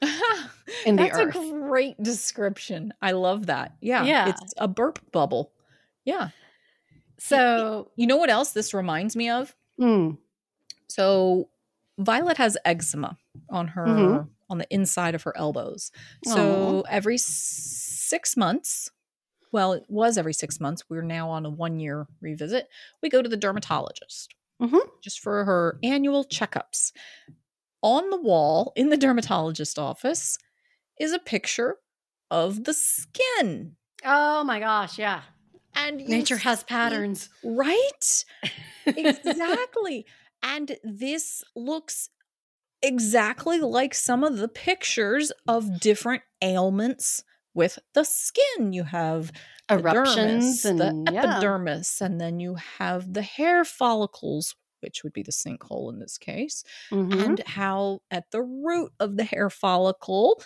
[0.86, 1.36] In the That's earth.
[1.36, 2.92] a great description.
[3.00, 3.76] I love that.
[3.80, 4.02] Yeah.
[4.02, 4.28] Yeah.
[4.30, 5.52] It's a burp bubble.
[6.04, 6.30] Yeah.
[7.18, 9.54] So, You know what else this reminds me of?
[9.78, 10.18] mm,
[10.88, 11.48] So
[11.98, 13.18] Violet has eczema
[13.50, 14.28] on her Mhm.
[14.50, 15.90] on the inside of her elbows.
[16.24, 18.90] So every six months,
[19.50, 20.84] well, it was every six months.
[20.90, 22.68] We're now on a one year revisit.
[23.02, 24.80] We go to the dermatologist Mhm.
[25.00, 26.92] just for her annual checkups.
[27.82, 30.38] On the wall in the dermatologist office
[31.00, 31.78] is a picture
[32.30, 33.76] of the skin.
[34.04, 35.22] oh my gosh, yeah.
[35.74, 37.28] And Nature has patterns.
[37.42, 38.24] right?
[38.86, 40.06] exactly.
[40.42, 42.08] And this looks
[42.82, 47.22] exactly like some of the pictures of different ailments
[47.54, 48.72] with the skin.
[48.72, 49.32] You have
[49.68, 51.22] the Eruptions dermis, and the yeah.
[51.36, 56.18] epidermis, and then you have the hair follicles, which would be the sinkhole in this
[56.18, 57.24] case, Mhm.
[57.24, 60.42] and how at the root of the hair follicle,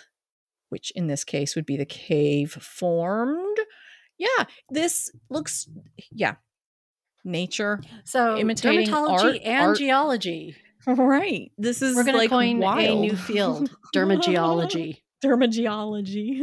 [0.69, 3.57] which in this case would be the cave formed.
[4.17, 5.67] Yeah, this looks,
[6.11, 6.35] yeah,
[7.27, 10.55] nature so imitating dermatology art- and art- geology.
[10.89, 11.51] Right.
[11.57, 15.01] This is We're going like to coin a new field, dermageology.
[15.23, 16.39] Dermageology.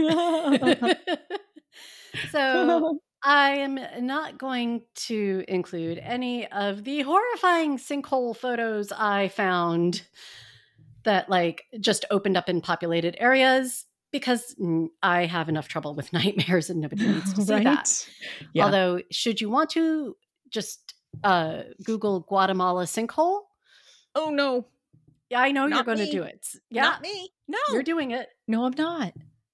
[2.30, 10.02] so I am not going to include any of the horrifying sinkhole photos I found
[11.04, 14.54] that like just opened up in populated areas because
[15.02, 18.08] I have enough trouble with nightmares and nobody needs to see that.
[18.52, 18.66] Yeah.
[18.66, 20.16] Although, should you want to
[20.54, 23.40] just uh, Google Guatemala sinkhole?
[24.14, 24.66] oh no,
[25.28, 26.46] Yeah, I know you're going to do it.
[26.70, 27.30] Yeah, not me.
[27.48, 28.28] No, you're doing it.
[28.46, 29.12] no, I'm not.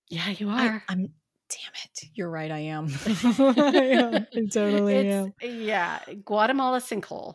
[0.08, 0.82] Yeah, you are.
[0.88, 1.08] I'm.
[1.50, 2.10] Damn it!
[2.14, 2.50] You're right.
[2.52, 2.86] I am.
[3.06, 4.26] I am.
[4.36, 5.32] I totally am.
[5.42, 7.34] yeah, Guatemala sinkhole.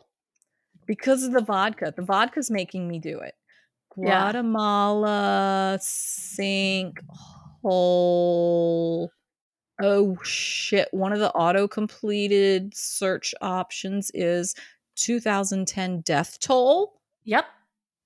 [0.86, 1.92] Because of the vodka.
[1.94, 3.34] The vodka's making me do it.
[3.94, 7.00] Guatemala sink
[7.62, 9.10] hole.
[9.80, 10.88] Oh shit.
[10.92, 14.54] One of the auto completed search options is
[14.96, 17.00] 2010 death toll.
[17.24, 17.44] Yep.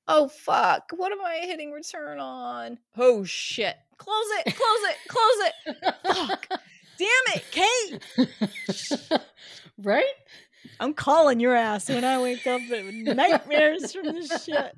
[0.09, 0.91] Oh fuck.
[0.97, 2.79] What am I hitting return on?
[2.97, 3.77] Oh shit.
[3.99, 4.55] Close it.
[4.57, 4.97] Close it.
[5.09, 5.95] Close it.
[6.17, 6.47] Fuck.
[6.99, 9.21] Damn it, Cait.
[9.79, 10.05] right?
[10.81, 14.77] I'm calling your ass when I wake up with nightmares from this shit.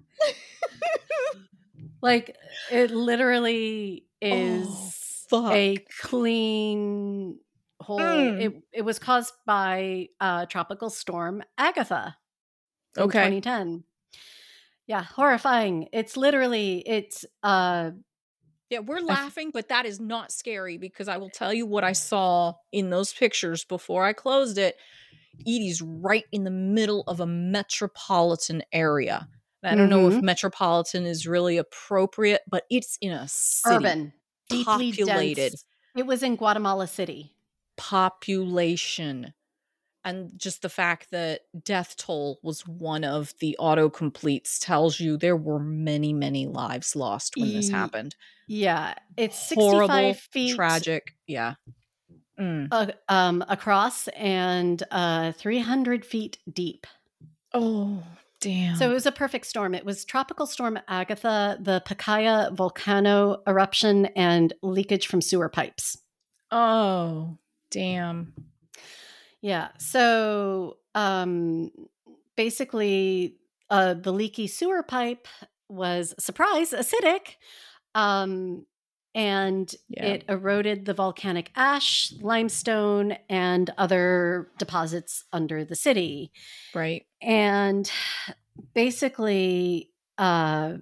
[2.02, 2.36] Like
[2.70, 4.26] it literally oh.
[4.26, 4.90] is Oh,
[5.32, 5.52] fuck.
[5.54, 7.38] a clean
[7.80, 8.00] hole.
[8.00, 8.40] Mm.
[8.40, 12.16] It it was caused by uh tropical storm Agatha
[12.96, 13.20] in Okay.
[13.40, 13.84] 2010.
[14.86, 15.88] Yeah, horrifying.
[15.92, 17.92] It's literally it's uh
[18.70, 21.92] Yeah, we're laughing, but that is not scary because I will tell you what I
[21.92, 24.76] saw in those pictures before I closed it.
[25.46, 29.28] Edie's right in the middle of a metropolitan area.
[29.64, 33.76] I don't know if metropolitan is really appropriate, but it's in a city.
[33.76, 34.12] urban,
[34.52, 35.50] deeply populated.
[35.50, 35.64] dense.
[35.96, 37.34] It was in Guatemala City.
[37.76, 39.34] population.
[40.04, 45.36] And just the fact that death toll was one of the autocompletes tells you there
[45.36, 48.16] were many, many lives lost when this happened.
[48.48, 51.14] Yeah, it's 65 Horrible, feet tragic.
[51.26, 51.54] Yeah.
[52.38, 52.68] Mm.
[52.72, 56.86] uh, um, across and uh, 300 feet deep.
[57.54, 58.02] Oh,
[58.42, 58.74] Damn.
[58.74, 59.72] So it was a perfect storm.
[59.72, 65.96] It was Tropical Storm Agatha, the Pacaya volcano eruption, and leakage from sewer pipes.
[66.50, 67.38] oh,
[67.70, 68.34] damn.
[69.40, 69.68] Yeah.
[69.78, 71.70] So um,
[72.36, 73.36] basically,
[73.70, 75.28] uh, the leaky sewer pipe
[75.68, 77.36] was, surprise, acidic.
[77.94, 78.66] Um,
[79.14, 80.06] and Yeah.
[80.06, 86.32] it eroded the volcanic ash, limestone, and other deposits under the city.
[86.74, 87.06] Right.
[87.20, 87.90] And
[88.74, 90.78] basically, uh,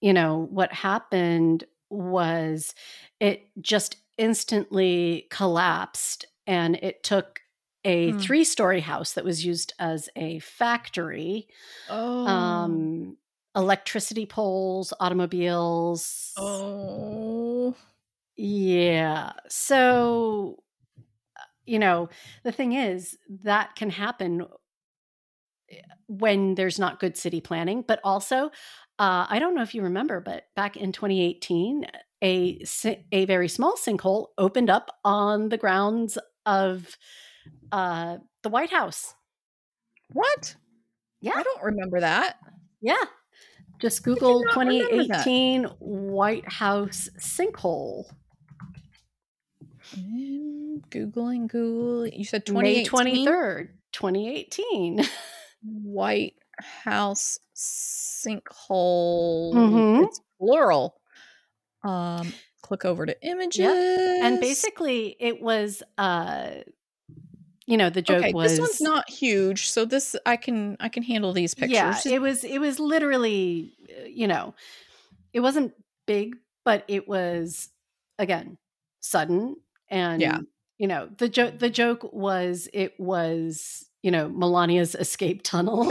[0.00, 2.74] you know, what happened was
[3.20, 7.40] it just instantly collapsed and it took
[7.84, 8.18] a Hmm.
[8.18, 11.48] three story house that was used as a factory,
[11.88, 12.26] Oh.
[12.26, 13.16] um,
[13.56, 16.32] electricity poles, automobiles.
[16.36, 17.74] oh.
[18.36, 19.32] Yeah.
[19.48, 20.62] So,
[21.38, 22.10] uh, you know,
[22.44, 24.46] the thing is, that can happen
[25.70, 28.50] eh, when there's not good city planning, but also,
[28.98, 31.86] uh, I don't know if you remember, but back in 2018,
[32.22, 32.62] a
[33.12, 36.96] a very small sinkhole opened up on the grounds of
[37.72, 39.14] uh, the White House.
[40.12, 40.56] What?
[41.20, 42.36] Yeah, I don't remember that.
[42.80, 43.04] yeah.
[43.78, 45.24] Just Google not remember that.
[45.24, 48.04] 2018 White House sinkhole.
[50.90, 52.06] Googling, Google.
[52.06, 53.26] You said May 2018?
[53.26, 55.00] 23rd, 2018.
[55.62, 59.52] White House sinkhole.
[59.54, 60.06] Mhm.
[60.06, 60.96] It's plural.
[61.82, 63.60] Um, click over to images.
[64.22, 66.50] and basically it was uh
[67.66, 70.88] you know the joke okay, was this one's not huge, so this I can I
[70.88, 71.74] can handle these pictures.
[71.74, 74.54] yeah it was it was literally uh, you know
[75.32, 75.72] it wasn't
[76.06, 77.68] big but it was
[78.18, 78.56] again
[79.00, 79.56] sudden
[79.88, 80.38] and Yeah.
[80.78, 85.90] you know the joke the joke was it was you know melania's escape tunnel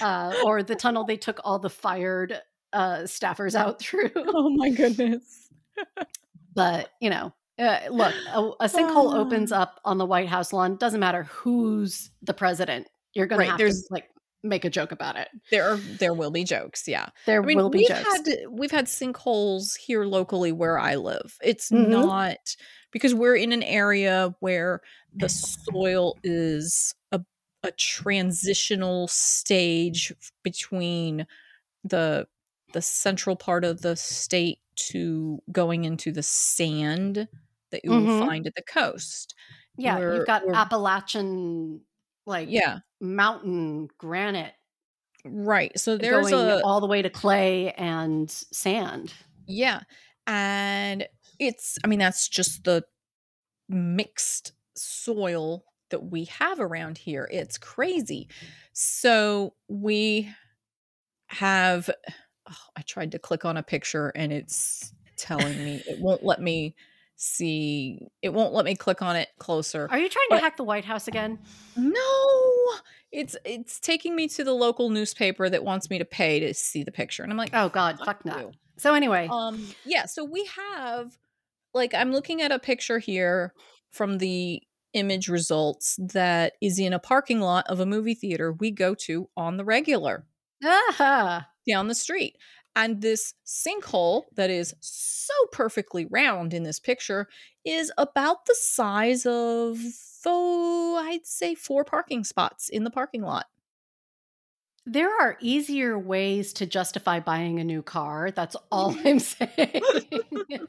[0.00, 2.40] uh, or the tunnel they took all the fired
[2.72, 5.48] uh, staffers out through oh my goodness.
[6.54, 9.18] but you know uh, look a, a sinkhole Ah.
[9.18, 13.58] opens up on the white house lawn doesn't matter who's the president you're gonna have
[13.58, 14.08] to like
[14.42, 17.06] make a joke about it There are there will be jokes, yeah.
[17.26, 20.96] there I mean, will be we've jokes had we've had sinkholes here locally where I
[20.96, 21.38] live.
[21.42, 21.88] It's Mhm.
[21.88, 22.56] not
[22.90, 24.82] because we're in an area where
[25.14, 27.22] the soil is a
[27.62, 31.26] a transitional stage between
[31.84, 32.26] the
[32.74, 37.28] the central part of the state to going into the sand
[37.74, 38.18] that you will Mhm.
[38.26, 39.34] find at the coast.
[39.76, 41.80] yeah we're- you've got appalachian
[42.26, 44.54] like Yeah, mountain granite
[45.24, 45.76] right.
[45.78, 49.12] So there's going a all the way to clay and sand
[49.46, 49.82] Yeah.
[50.26, 51.06] And
[51.38, 52.84] it's, I mean, that's just the
[53.68, 57.28] mixed soil that we have around here.
[57.30, 58.28] It's crazy.
[58.72, 60.30] So we
[61.28, 61.90] have,
[62.48, 66.40] oh, I tried to click on a picture and it's telling me, it won't let
[66.40, 66.74] me
[67.24, 69.88] see, it won't let me click on it closer.
[69.90, 71.38] are you trying But- to hack the white house again
[71.76, 72.00] No.
[73.12, 76.82] It's it's taking me to the local newspaper that wants me to pay to see
[76.82, 77.22] the picture.
[77.22, 81.16] And I'm like, oh god "Fuck fuck no so anyway Um, yeah, so we have
[81.72, 83.54] like I'm looking at a picture here
[83.90, 84.62] from the
[84.94, 89.28] image results that is in a parking lot of a movie theater we go to
[89.36, 90.24] on the regular
[90.64, 92.36] ah, down the street.
[92.76, 97.28] And this sinkhole that is so perfectly round in this picture
[97.64, 99.78] is about the size of
[100.26, 103.46] oh, I'd say four parking spots in the parking lot.
[104.86, 108.30] There are easier ways to justify buying a new car.
[108.30, 109.82] That's all I'm saying.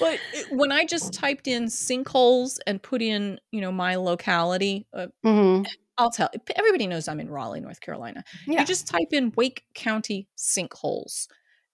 [0.00, 0.18] But
[0.50, 5.66] when I just typed in sinkholes and put in, you know, my locality, uh, Mhm.
[5.98, 8.24] I'll tell everybody knows I'm in Raleigh, North Carolina.
[8.46, 8.60] Yeah.
[8.60, 11.26] You just type in Wake County sinkholes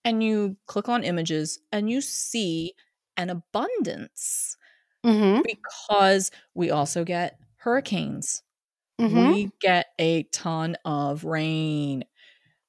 [0.04, 2.74] and you click on images and you see
[3.16, 4.56] an abundance
[5.04, 5.42] Mhm.
[5.44, 8.42] because we also get hurricanes.
[9.00, 9.32] Mhm.
[9.34, 12.04] We get a ton of rain.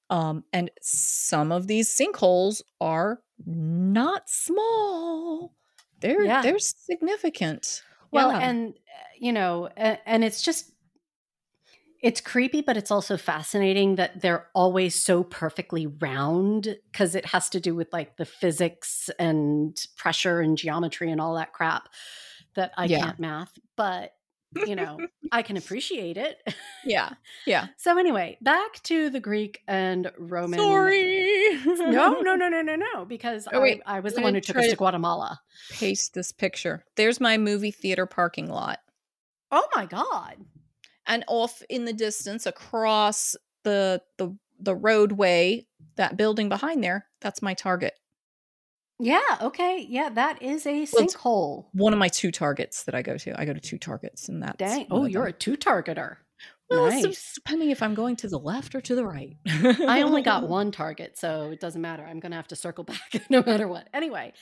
[0.09, 5.55] Um, and some of these sinkholes are not small.
[6.01, 6.41] They're Yeah.
[6.41, 7.83] they're significant.
[8.11, 8.39] Well, Yeah.
[8.39, 8.79] and uh,
[9.19, 10.72] you know, and it's just
[12.03, 17.49] it's creepy, but it's also fascinating that they're always so perfectly round because it has
[17.49, 21.87] to do with like the physics and pressure and geometry and all that crap
[22.55, 22.99] that I Yeah.
[22.99, 23.53] can't math.
[23.77, 24.13] But
[24.67, 24.99] you know,
[25.31, 26.37] I can appreciate it.
[26.85, 27.13] yeah,
[27.47, 27.67] yeah.
[27.77, 30.59] So anyway, back to the Greek and Roman.
[30.59, 31.31] Sorry.
[31.65, 33.05] No, no, no, no, no, no.
[33.05, 33.81] Because Oh, wait.
[33.85, 35.39] I, I was the one who took us to- to Guatemala.
[35.71, 36.83] Paste this picture.
[36.97, 38.79] There's my movie theater parking lot.
[39.51, 40.35] Oh my god.
[41.05, 47.41] And off in the distance across the the the roadway, that building behind there, that's
[47.41, 47.93] my target.
[48.99, 49.85] Yeah, okay.
[49.89, 51.65] Yeah, that is a Well, sinkhole.
[51.73, 53.39] One of my two targets that I go to.
[53.39, 54.87] I go to two targets and that's Dang.
[54.91, 55.33] Oh, you're them.
[55.33, 56.17] a two targeter.
[56.69, 57.33] Well, nice.
[57.35, 59.35] depending if I'm going to the left or to the right.
[59.45, 62.03] I only got one target, so it doesn't matter.
[62.03, 63.87] I'm going to have to circle back no matter what.
[63.93, 64.33] Anyway,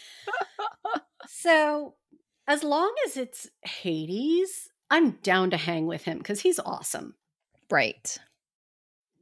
[1.27, 1.95] so
[2.47, 7.15] as long as it's Hades, I'm down to hang with him because he's awesome.
[7.71, 8.17] right.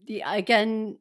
[0.06, 0.98] Yeah, again,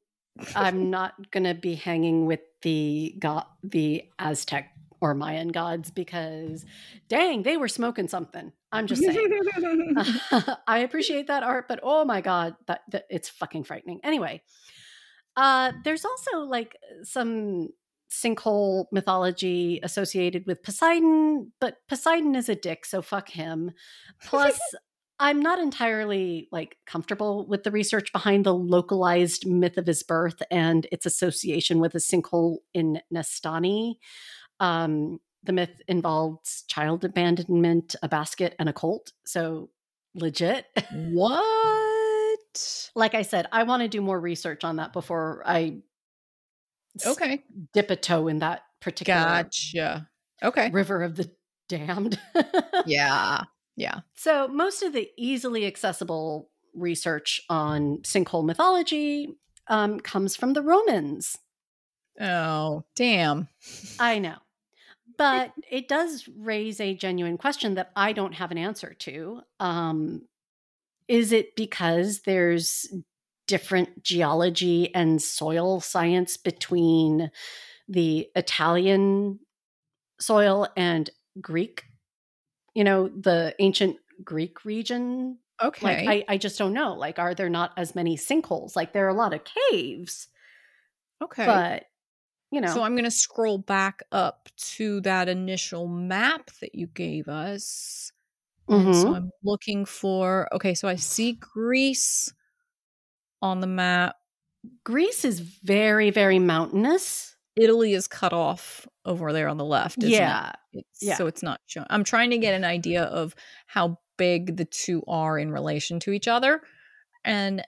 [0.55, 6.67] I'm not going to be hanging with the god, the Aztec or Mayan gods because,
[7.09, 8.53] dang, they were smoking something.
[8.71, 9.41] I'm just saying.
[10.67, 14.01] I appreciate that art, but oh my god, that, that it's fucking frightening.
[14.05, 14.43] Anyway,
[15.37, 17.71] uh, there's also like some
[18.11, 23.73] sinkhole mythology associated with Poseidon, but Poseidon is a dick, so fuck him.
[24.25, 24.59] Plus,
[25.21, 30.41] I'm not entirely like comfortable with the research behind the localized myth of his birth
[30.51, 33.95] and its association with a sinkhole in Nestani.
[34.61, 39.13] Um, the myth involves child abandonment, a basket, and a cult.
[39.25, 39.71] So
[40.15, 40.67] legit.
[40.93, 41.69] what?
[42.95, 45.79] like I said, I want to do more research on that before I
[47.07, 47.45] Okay.
[47.73, 50.09] dip a toe in that particular Gotcha.
[50.43, 50.71] Okay.
[50.71, 51.31] river of the
[51.69, 52.19] damned.
[52.87, 53.45] Yeah.
[53.77, 54.01] Yeah.
[54.15, 59.37] So, most of the easily accessible research on sinkhole mythology
[59.69, 61.37] um, comes from the Romans.
[62.21, 63.49] Oh, damn.
[63.99, 64.37] I know.
[65.17, 69.41] But it does raise a genuine question that I don't have an answer to.
[69.59, 70.23] Um,
[71.09, 72.87] is it because there's
[73.49, 77.33] different geology and soil science between
[77.89, 79.41] the Italian
[80.21, 81.83] soil and Greek?
[82.75, 86.07] You know, the ancient Greek region Okay.
[86.07, 86.95] Like I, I just don't know.
[86.95, 88.77] Like, are there not as many sinkholes?
[88.77, 89.41] Like there are a lot of
[89.71, 90.29] caves,
[91.23, 91.45] okay.
[91.45, 91.85] but
[92.51, 96.87] you know, So I'm going to scroll back up to that initial map that you
[96.87, 98.13] gave us.
[98.69, 99.05] And so.
[99.05, 99.15] Mm-hmm.
[99.15, 102.33] I'm looking for okay, so I see Greece
[103.43, 104.17] on the map.
[104.85, 107.37] Greece is very, very mountainous.
[107.57, 110.53] Italy is cut off over there on the left, yeah.
[110.73, 110.85] it?
[111.01, 111.17] Yeah.
[111.17, 111.87] So it's not showing.
[111.91, 113.35] I'm trying to get an idea of
[113.67, 116.61] how big the two are in relation to each other.
[117.25, 117.65] And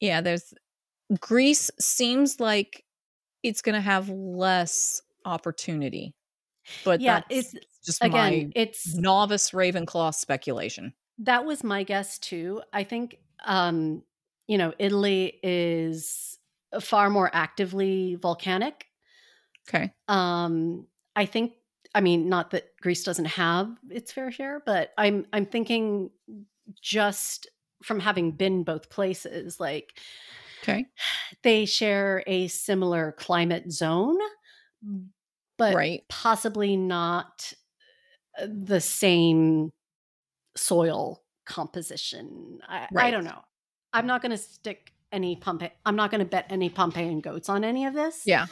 [0.00, 0.52] yeah, there's
[1.20, 2.84] Greece seems like
[3.42, 6.14] it's going to have less opportunity.
[6.84, 8.12] But Yeah, that's it's- just Again,
[8.46, 10.92] my it's novice Ravenclaw speculation.
[11.18, 12.60] that was my guess too.
[12.72, 14.02] I think um,
[14.46, 16.38] you know, Italy is
[16.80, 18.86] far more actively volcanic.
[19.68, 19.92] Okay.
[20.08, 21.54] Um, I think
[21.94, 26.10] I mean, not that Greece doesn't have its fair share, but I'm I'm thinking
[26.80, 27.48] just
[27.82, 29.98] from having been both places, like
[30.62, 30.86] Okay.
[31.42, 34.18] they share a similar climate zone,
[35.58, 36.02] but right.
[36.08, 37.52] possibly not
[38.40, 39.72] uh, the same
[40.56, 42.60] soil composition.
[42.68, 43.42] I, I don't know.
[43.96, 45.70] I'm not going to stick any Pompeii.
[45.84, 48.22] I'm not going to bet any Pompeian goats on any of this.
[48.26, 48.46] Yeah.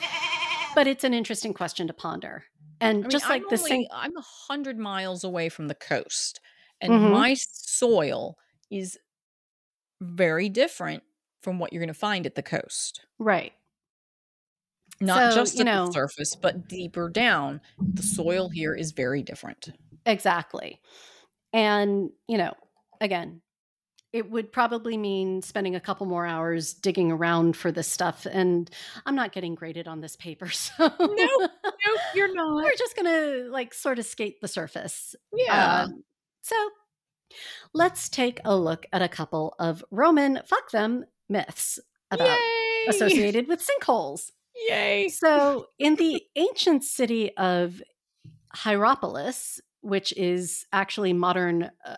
[0.75, 2.45] but it's an interesting question to ponder.
[2.81, 5.69] And I mean, just like I'm the only, same, I'm a hundred miles away from
[5.69, 6.41] the coast,
[6.81, 7.13] and Mhm.
[7.13, 8.37] my soil
[8.71, 8.99] is
[10.01, 11.03] very different
[11.43, 13.05] from what you're going to find at the coast.
[13.19, 13.53] right?
[15.01, 17.61] Not So, just you at know- the surface, but deeper down.
[17.79, 19.69] The soil here is very different.
[20.07, 20.81] Exactly.
[21.53, 22.55] And, you know,
[23.01, 23.41] again,
[24.15, 28.27] it would probably mean spending a couple more hours digging around for this stuff.
[28.31, 28.71] And
[29.05, 30.47] I'm not getting graded on this paper.
[30.55, 31.51] So Nope,
[32.15, 32.55] you're not.
[32.55, 35.17] we're just going to like sort of skate the surface.
[35.37, 35.83] Yeah.
[35.83, 36.05] Um,
[36.43, 36.55] so
[37.75, 41.81] let's take a look at a couple of Roman fuck them myths
[42.13, 42.85] about Yay!
[42.89, 44.31] associated with sinkholes.
[44.69, 45.09] Yay!
[45.09, 47.83] So, in the ancient city of
[48.55, 51.97] Hierapolis, which is actually modern, uh,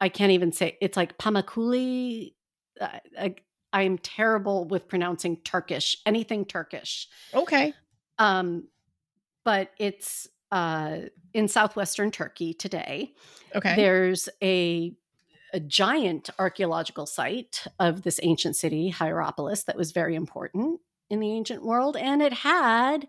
[0.00, 2.32] I can't even say it's like Pamukkale.
[2.80, 3.34] Uh, I,
[3.72, 7.08] I'm terrible with pronouncing Turkish, anything Turkish.
[7.34, 7.74] Okay.
[8.18, 8.68] Um,
[9.44, 10.98] but it's uh,
[11.34, 13.14] in southwestern Turkey today.
[13.54, 13.76] Okay.
[13.76, 14.96] There's a
[15.52, 21.32] a giant archaeological site of this ancient city, Hierapolis, that was very important in the
[21.32, 21.96] ancient world.
[21.96, 23.06] And it had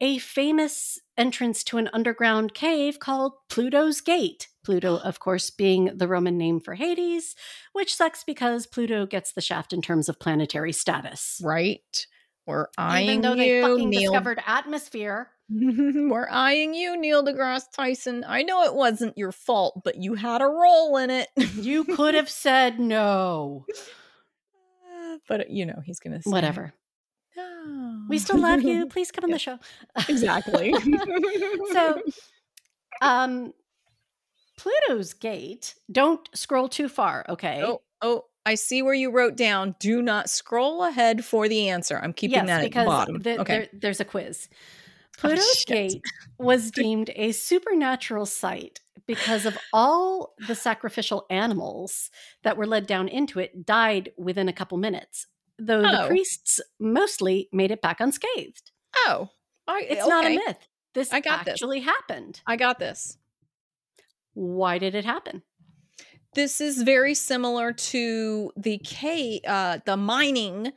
[0.00, 4.48] a famous entrance to an underground cave called Pluto's Gate.
[4.64, 7.36] Pluto, of course, being the Roman name for Hades,
[7.72, 11.40] which sucks because Pluto gets the shaft in terms of planetary status.
[11.44, 12.06] right.
[12.46, 14.10] We're eyeing Even though you, they fucking Neil.
[14.12, 15.30] discovered atmosphere.
[15.48, 18.22] We're eyeing you, Neil deGrasse Tyson.
[18.28, 21.28] I know it wasn't your fault, but you had a role in it.
[21.54, 23.64] You could have said no.
[25.28, 26.74] but you know he's gonna say Whatever.
[27.36, 28.86] "No." We still love you.
[28.90, 29.36] Please come on Yeah.
[29.36, 29.58] the show.
[30.08, 30.74] exactly.
[31.72, 32.02] so
[33.00, 33.52] um
[34.56, 37.62] Pluto's gate, don't scroll too far, okay?
[37.64, 39.74] oh, oh, I see where you wrote down.
[39.80, 41.98] Do not scroll ahead for the answer.
[42.02, 43.18] I'm keeping yes, that at the bottom.
[43.20, 43.58] the- okay.
[43.58, 44.48] there- there's a quiz.
[45.18, 45.66] Oh, Pluto's shit.
[45.68, 46.02] gate
[46.38, 52.10] was deemed a supernatural site because of all the sacrificial animals
[52.42, 56.08] that were led down into it died within a couple minutes, though the Oh.
[56.08, 58.72] priests mostly made it back unscathed.
[59.06, 59.28] Oh,
[59.68, 60.58] I, It's not a myth.
[60.94, 61.52] This I got this.
[61.52, 62.40] actually happened.
[62.44, 63.16] I got this.
[64.34, 65.42] Why did it happen?
[66.34, 70.72] This is very similar to the K, uh, the mining,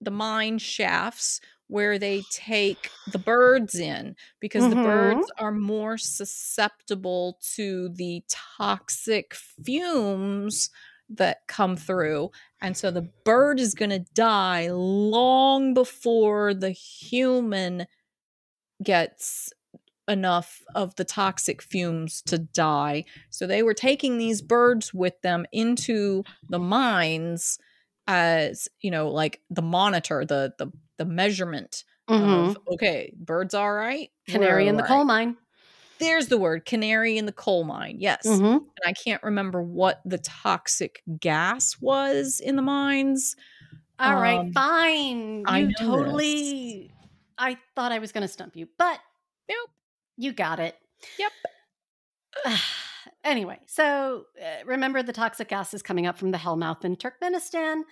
[0.00, 4.76] the mine shafts where they take the birds in because the Mhm.
[4.76, 10.70] birds are more susceptible to the toxic fumes
[11.10, 12.30] that come through.
[12.60, 17.86] And so the bird is going to die long before the human
[18.82, 19.52] gets
[20.08, 23.04] enough of the toxic fumes to die.
[23.30, 27.58] So they were taking these birds with them into the mines
[28.06, 32.54] as, you know, like the monitor, the the the measurement Mhm.
[32.54, 34.10] of okay, birds all right.
[34.26, 35.36] Canary in the all coal mine.
[35.98, 37.96] There's the word canary in the coal mine.
[38.00, 38.40] Yes.
[38.40, 38.72] Mhm.
[38.82, 43.36] And I can't remember what the toxic gas was in the mines.
[43.98, 45.46] All right, Um, fine.
[45.46, 46.94] I You know totally.
[47.38, 49.00] I thought I was going to stump you, but
[49.48, 49.70] Nope.
[50.22, 50.76] You got it.
[51.18, 51.32] Yep.
[53.24, 57.82] anyway, so uh, remember the toxic gases coming up from the Hellmouth in Turkmenistan.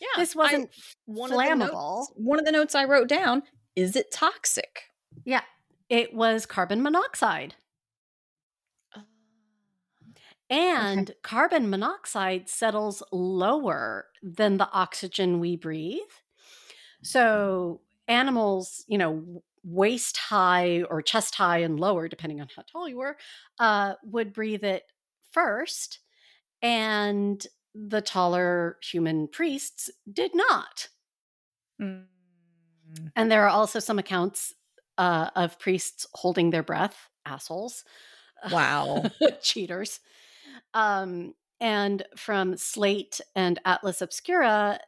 [0.00, 0.08] Yeah.
[0.16, 0.70] this wasn't
[1.06, 1.98] one of flammable.
[1.98, 3.42] notes- one of the notes I wrote down,
[3.76, 4.82] is it toxic?
[5.24, 5.42] yeah,
[5.88, 7.54] it was carbon monoxide.
[10.50, 16.00] And carbon monoxide settles lower than the oxygen we breathe.
[17.02, 22.88] So animals, you know, waist high or chest high and lower, depending on how tall
[22.88, 23.16] you were,
[23.58, 24.84] uh, would breathe it
[25.30, 26.00] first.
[26.60, 27.44] And
[27.74, 30.88] the taller human priests did not.
[31.80, 32.04] Mm.
[33.16, 34.52] And there are also some accounts
[34.98, 37.84] uh, of priests holding their breath, assholes.
[38.50, 39.04] Wow.
[39.42, 40.00] cheaters.
[40.74, 44.80] Um, and from Slate and Atlas Obscura.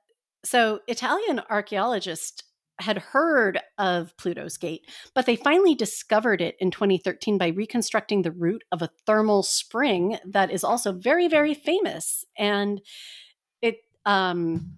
[0.45, 2.43] So, Italian archaeologists
[2.81, 8.33] had heard of Pluto's Gate, but they finally discovered it in 2013 by reconstructing the
[8.33, 12.25] route of a thermal spring that is also very, very famous.
[12.37, 12.81] And
[13.62, 14.72] it, um,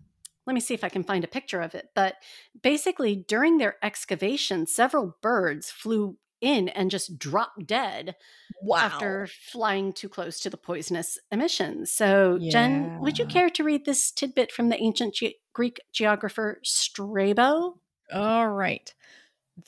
[0.47, 1.89] let me see if I can find a picture of it.
[1.95, 2.15] But
[2.63, 8.15] basically, during their excavation, several birds flew in and just dropped dead
[8.63, 8.77] Wow.
[8.79, 11.91] after flying too close to the poisonous emissions.
[11.91, 16.61] So, Jenn, would you care to read this tidbit from the ancient ge- Greek geographer
[16.63, 17.81] Strabo?
[18.13, 18.93] All right.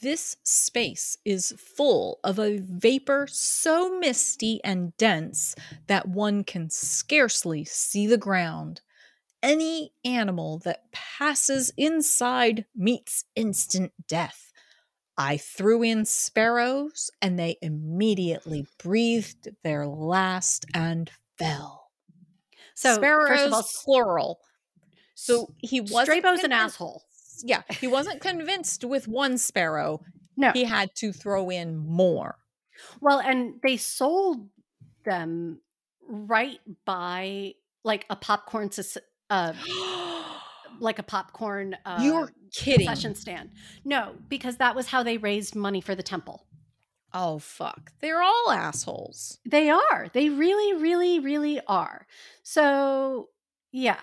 [0.03, 5.55] This space is full of a vapor so misty and dense
[5.87, 8.83] that one can scarcely see the ground.
[9.43, 14.53] Any animal that passes inside meets instant death.
[15.17, 21.91] I threw in sparrows, and they immediately breathed their last and fell.
[22.75, 24.41] So, sparrows, first of all, plural.
[25.15, 27.03] So he wasn't Strabo's an asshole.
[27.45, 30.01] Yeah, he wasn't convinced with one sparrow.
[30.37, 30.53] No.
[30.53, 32.37] He had to throw in more.
[33.01, 34.49] Well, and they sold
[35.05, 35.61] them
[36.09, 38.71] right by like a popcorn,
[39.31, 39.53] uh,
[40.81, 42.87] like a popcorn uh, You're kidding.
[42.87, 43.51] concession stand.
[43.85, 46.47] No, because that was how they raised money for the temple.
[47.13, 47.93] Oh fuck.
[48.01, 49.39] They're all assholes.
[49.45, 50.09] They are.
[50.13, 52.07] They really, really, really are.
[52.43, 53.31] So,
[53.73, 54.01] yeah.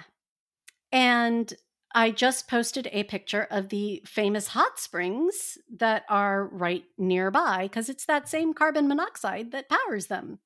[0.92, 1.54] And
[1.96, 7.88] I just posted a picture of the famous hot springs that are right nearby because
[7.88, 10.40] it's that same carbon monoxide that powers them.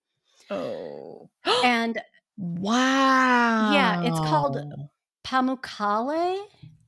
[0.51, 1.29] Oh.
[1.63, 1.99] And
[2.37, 3.71] wow.
[3.73, 4.57] Yeah, it's called
[5.25, 6.39] Pamukkale,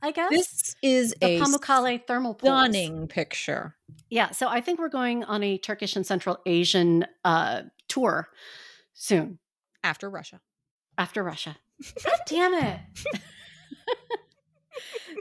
[0.03, 0.30] I guess.
[0.30, 2.51] This is the a Pamukkale thermal pools.
[2.51, 3.76] stunning picture.
[4.12, 8.30] Yeah, so I think we're going on a Turkish and Central Asian uh, tour
[8.93, 9.39] soon
[9.84, 10.39] After Russia.
[10.99, 11.57] after Russia.
[12.03, 12.80] God damn it.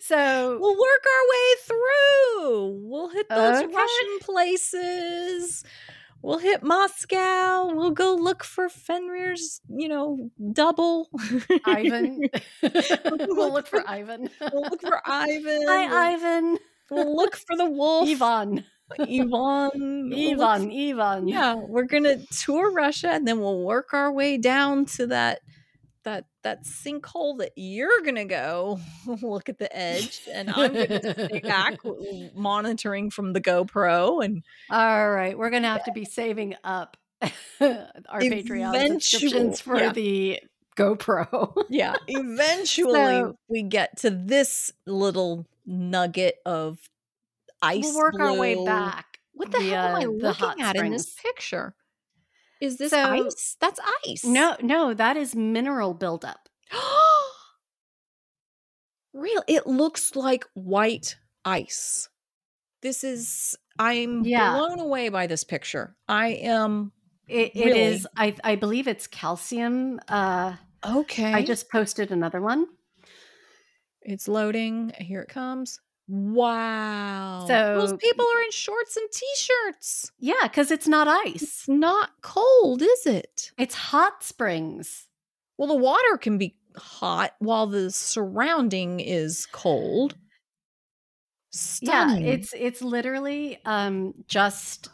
[0.03, 2.81] so We'll work our way through.
[2.89, 3.75] We'll hit those Okay.
[3.75, 5.65] Russian places.
[6.23, 7.73] we'll hit Moscow.
[7.75, 11.09] We'll go look for Fenrir's, you know, double.
[11.67, 12.23] Ivan.
[12.63, 14.29] we'll look for Ivan.
[14.53, 15.63] we'll look for Ivan.
[15.67, 16.59] Hi, Ivan.
[16.91, 18.09] We'll look for the wolf.
[18.09, 18.65] Ivan.
[18.99, 20.13] Yvonne.
[20.13, 20.71] Ivan.
[20.73, 21.29] Ivan.
[21.29, 25.41] Yeah, we're gonna tour Russia and then we'll work our way down to that
[26.43, 28.81] that sinkhole that you're gonna go
[29.23, 31.79] look at the edge and i'm gonna stay back
[32.35, 38.21] monitoring from the gopro and all right we're gonna have to be saving up our
[38.21, 39.93] patreon subscriptions for yeah.
[39.93, 40.41] the
[40.77, 46.79] gopro yeah eventually so, we get to this little nugget of
[47.61, 48.25] ice we'll work blue.
[48.25, 50.87] our way back what the hell am uh, i looking at springs.
[50.87, 51.75] in this picture
[52.61, 53.57] is this so, ice?
[53.61, 54.25] That's ice.
[54.25, 56.49] No, no, that is mineral buildup.
[59.15, 59.43] Real.
[59.49, 62.09] It looks like white ice.
[62.83, 63.57] This is.
[63.79, 64.57] I'm yeah.
[64.57, 65.97] blown away by this picture.
[66.07, 66.93] I am.
[67.27, 67.81] It, it really.
[67.81, 68.07] is.
[68.17, 70.01] I I believe it's calcium.
[70.09, 70.55] Uh,
[70.87, 71.33] okay.
[71.33, 72.67] I just posted another one.
[74.03, 74.93] It's loading.
[74.99, 75.81] Here it comes.
[76.13, 77.45] Wow.
[77.47, 80.11] So those people are in shorts and t-shirts.
[80.19, 81.41] Yeah, because it's not ice.
[81.41, 83.53] It's not cold, is it?
[83.57, 85.07] It's hot springs.
[85.57, 90.17] Well, the water can be hot while the surrounding is cold.
[91.51, 92.27] Stunning.
[92.27, 94.89] Yeah, it's it's literally um just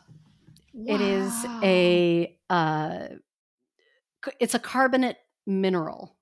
[0.75, 0.97] wow.
[0.97, 3.09] it is a uh
[4.39, 6.15] it's a carbonate mineral.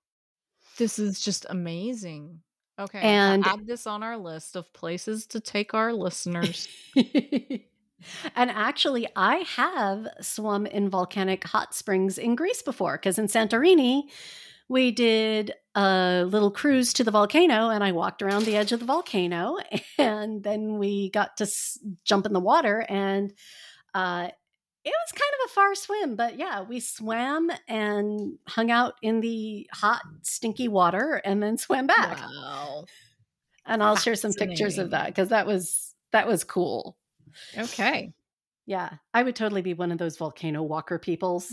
[0.79, 2.43] This is just amazing.
[2.79, 3.01] Okay.
[3.01, 6.69] And add this on our list of places to take our listeners.
[6.97, 14.05] and actually, I have swum in volcanic hot springs in Greece before because in Santorini,
[14.69, 18.81] we did a little cruise to the volcano and I walked around the edge of
[18.81, 19.59] the volcano
[19.99, 23.33] and then we got to s- jump in the water and
[23.93, 24.29] uh,
[24.85, 29.21] it was kind of a far swim, but yeah, we swam and hung out in
[29.21, 32.19] the hot, stinky water and then swam back.
[32.19, 32.85] Wow.
[33.65, 36.99] And I'll share some pictures of that because that was that was cool.
[37.57, 38.13] Okay.
[38.67, 38.91] Yeah.
[39.15, 41.51] I would totally be one of those volcano walker peoples.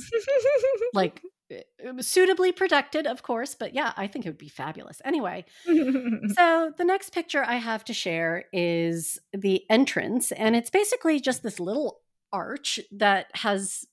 [0.93, 1.61] like eh,
[2.01, 5.01] suitably protected, of course, but yeah, I think it would be fabulous.
[5.05, 11.21] Anyway, so the next picture I have to share is the entrance, and it's basically
[11.21, 12.01] just this little
[12.33, 13.85] arch that has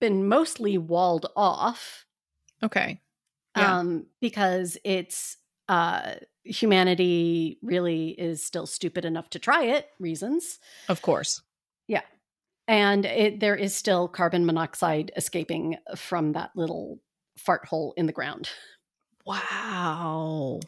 [0.00, 2.06] been mostly walled off.
[2.62, 3.00] Okay.
[3.56, 3.78] Yeah.
[3.78, 5.36] Um, because it's
[5.68, 10.58] uh humanity really is still stupid enough to try it, reasons.
[10.88, 11.40] Of course.
[11.88, 12.02] Yeah.
[12.68, 17.00] And it there is still carbon monoxide escaping from that little
[17.38, 18.50] fart hole in the ground.
[19.24, 20.60] Wow.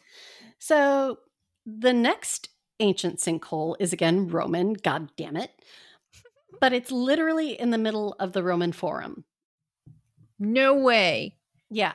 [0.57, 1.19] So
[1.65, 2.49] the next
[2.79, 5.51] ancient sinkhole is again Roman, god damn it
[6.59, 9.23] but it's literally in the middle of the Roman Forum.
[10.39, 11.35] No way.
[11.69, 11.93] Yeah.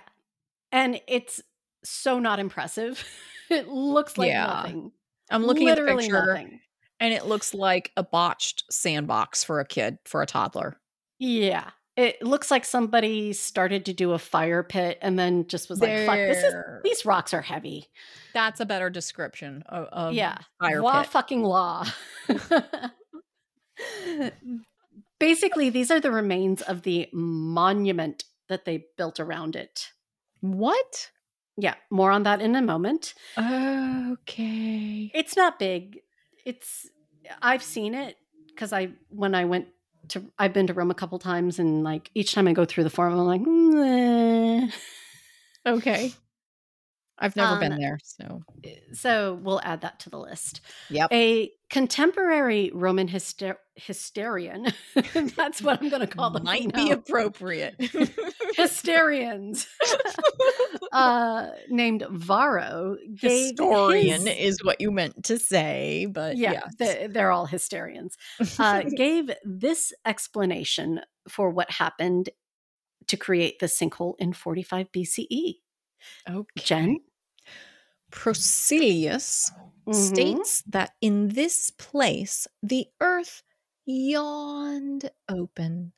[0.71, 1.41] And it's
[1.85, 3.05] so not impressive.
[3.51, 4.47] it looks like yeah.
[4.47, 4.93] nothing.
[5.31, 6.61] I'm looking literally at the picture nothing.
[7.01, 10.77] and it looks like a botched sandbox for a kid, for a toddler.
[11.19, 11.71] Yeah.
[11.97, 16.07] It looks like somebody started to do a fire pit and then just was there.
[16.07, 17.91] like, fuck, this is these rocks are heavy.
[18.33, 20.39] That's a better description of, of yeah.
[20.59, 21.11] fire law pit.
[21.11, 21.87] fucking law.
[25.19, 29.91] Basically, these are the remains of the monument that they built around it.
[30.41, 31.11] What?
[31.57, 33.15] Yeah, more on that in a moment.
[33.39, 35.11] Okay.
[35.15, 36.01] It's not big.
[36.45, 36.89] It's
[37.41, 38.17] I've seen it
[38.49, 39.69] because I when I went
[40.09, 42.85] to I've been to Rome a couple times and like each time I go through
[42.85, 44.73] the forum I'm like mm,
[45.67, 46.13] okay.
[47.23, 50.61] I've never um, been there, so eh, so we'll add that to the list.
[50.91, 51.13] Yep.
[51.13, 54.67] A contemporary Roman hyster- hysterian.
[55.37, 56.45] that's what I'm going to call them.
[56.45, 57.77] Might be appropriate.
[58.57, 59.67] Hysterians.
[60.93, 62.97] uh, named Varro.
[63.19, 67.09] Historian his, is what you meant to say, but yeah, yes.
[67.11, 68.17] they're all hysterians.
[68.59, 72.29] Uh, gave this explanation for what happened
[73.07, 75.55] to create the sinkhole in 45 BCE.
[76.29, 76.47] Okay.
[76.59, 76.99] Jenn?
[78.13, 79.51] Procilius
[79.87, 79.93] mm-hmm.
[79.93, 83.43] states that in this place the earth
[83.85, 85.93] yawned open,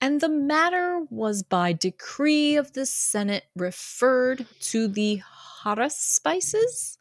[0.00, 5.22] and the matter was by decree of the Senate referred to the
[5.62, 6.96] haruspices.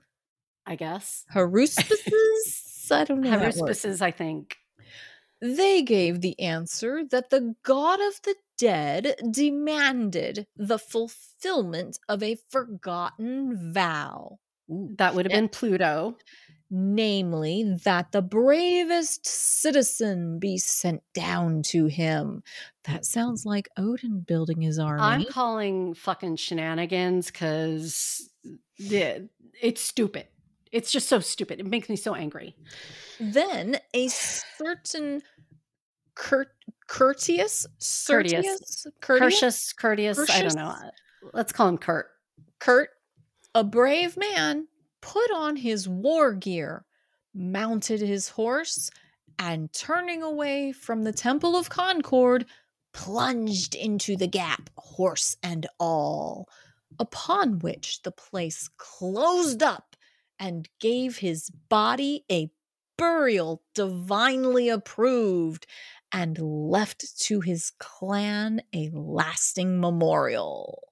[0.66, 1.26] I guess.
[1.34, 2.92] Haruspices?
[2.92, 3.32] I don't know.
[3.32, 4.58] Haruspices, I think.
[5.42, 12.38] They gave the answer that the god of the dead demanded the fulfillment of a
[12.50, 14.40] forgotten vow.
[14.70, 16.18] Ooh, that would have been Pluto.
[16.70, 22.44] namely that the bravest citizen be sent down to him.
[22.84, 25.02] That sounds like Odin building his army.
[25.02, 28.30] I'm calling fucking shenanigans because
[28.78, 30.28] it's stupid.
[30.74, 31.62] It's just so stupid.
[31.62, 32.56] It makes me so angry.
[33.20, 35.22] Then a certain
[36.16, 36.52] Curt-
[36.88, 37.66] courteous,
[38.08, 40.30] courteous, courteous, courteous.
[40.30, 40.76] I don't know.
[41.32, 42.08] Let's call him Kurt.
[42.60, 42.90] Kurt,
[43.58, 44.68] a brave man,
[45.02, 46.86] put on his war gear,
[47.34, 48.92] mounted his horse,
[49.40, 52.46] and turning away from the Temple of Concord,
[52.94, 56.48] plunged into the gap, horse and all.
[57.00, 59.96] Upon which the place closed up
[60.38, 62.52] and gave his body a
[62.96, 65.66] burial divinely approved
[66.12, 70.87] and left to his clan a lasting memorial.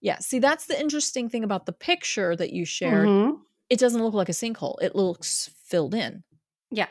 [0.00, 3.08] Yeah, see, that's the interesting thing about the picture that you shared.
[3.08, 3.36] Mm-hmm.
[3.68, 6.24] It doesn't look like a sinkhole, it looks filled in.
[6.70, 6.88] Yeah.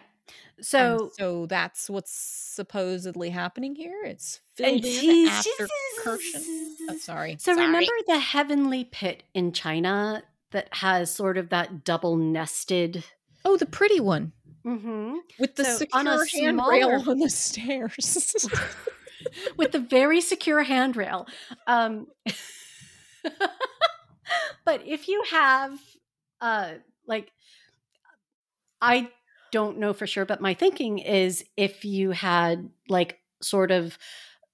[0.62, 4.04] So, and so that's what's supposedly happening here.
[4.04, 5.68] It's filled in after
[6.04, 6.46] Curtius.
[6.90, 7.38] Oh, sorry.
[7.40, 7.66] So sorry.
[7.66, 13.04] remember the heavenly pit in China that has sort of that double nested.
[13.46, 14.34] Oh, the pretty one.
[14.66, 15.18] Mm-hmm.
[15.40, 18.48] With the so secure handrail on the stairs.
[19.58, 21.28] with the very secure handrail.
[21.68, 22.08] Um,
[24.66, 25.80] but if you have,
[26.42, 26.74] uh,
[27.06, 27.32] like,
[28.82, 29.10] I
[29.52, 33.98] don't know for sure, but my thinking is if you had, like, sort of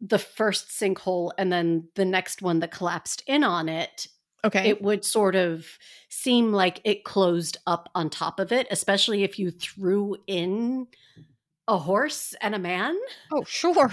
[0.02, 4.08] the first sinkhole and then the next one that collapsed in on it,
[4.46, 4.70] Okay.
[4.70, 5.66] It would sort of
[6.08, 10.86] seem like it closed up on top of it, especially if you threw in
[11.68, 12.96] a horse and a man.
[13.32, 13.92] Oh, sure.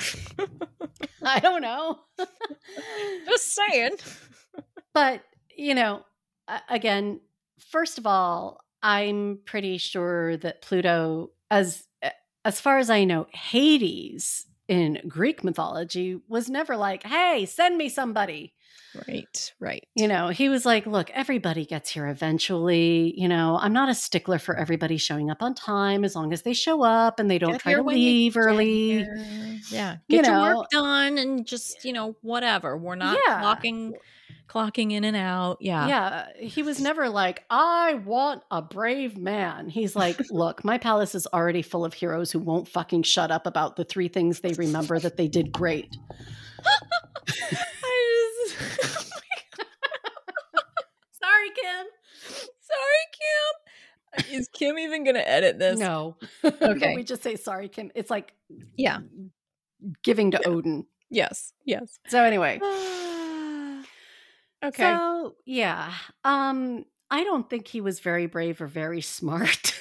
[1.23, 2.01] I don't know.
[3.27, 3.93] Just saying.
[4.95, 5.23] But,
[5.57, 6.03] you know,
[6.68, 7.20] again,
[7.59, 12.11] first of all, I'm pretty sure that Pluto as eh,
[12.45, 17.89] as far as I know, Hades in Greek mythology was never like, "Hey, send me
[17.89, 18.53] somebody."
[19.09, 19.86] Right, right.
[19.95, 23.14] You know, he was like, look, everybody gets here eventually.
[23.16, 26.43] You know, I'm not a stickler for everybody showing up on time as long as
[26.43, 29.07] they show up and they don't get try to leave early.
[29.70, 29.97] Yeah.
[30.09, 32.76] Get you your know, work done and just, you know, whatever.
[32.76, 33.43] We're not yeah.
[33.43, 33.93] clocking
[34.53, 35.59] clocking in and out.
[35.61, 35.88] Yeah.
[35.88, 36.26] Yeah.
[36.38, 39.68] He was never like, I want a brave man.
[39.70, 43.47] He's like, look, my palace is already full of heroes who won't fucking shut up
[43.47, 45.97] about the three things they remember that they did great.
[51.12, 51.86] Sorry, Kim.
[52.61, 53.53] Sorry, Kim.
[54.30, 55.78] Is Kim even going to edit this?
[55.78, 56.16] No.
[56.45, 56.95] Okay.
[56.95, 57.90] we just say sorry, Kim.
[57.95, 58.34] It's like
[58.76, 58.99] yeah,
[60.03, 60.49] giving to yeah.
[60.49, 60.86] Odin.
[61.11, 61.53] Yes.
[61.64, 61.99] Yes.
[62.09, 62.57] So anyway.
[64.64, 64.82] okay.
[64.82, 65.93] So, yeah.
[66.24, 69.74] Um I don't think he was very brave or very smart.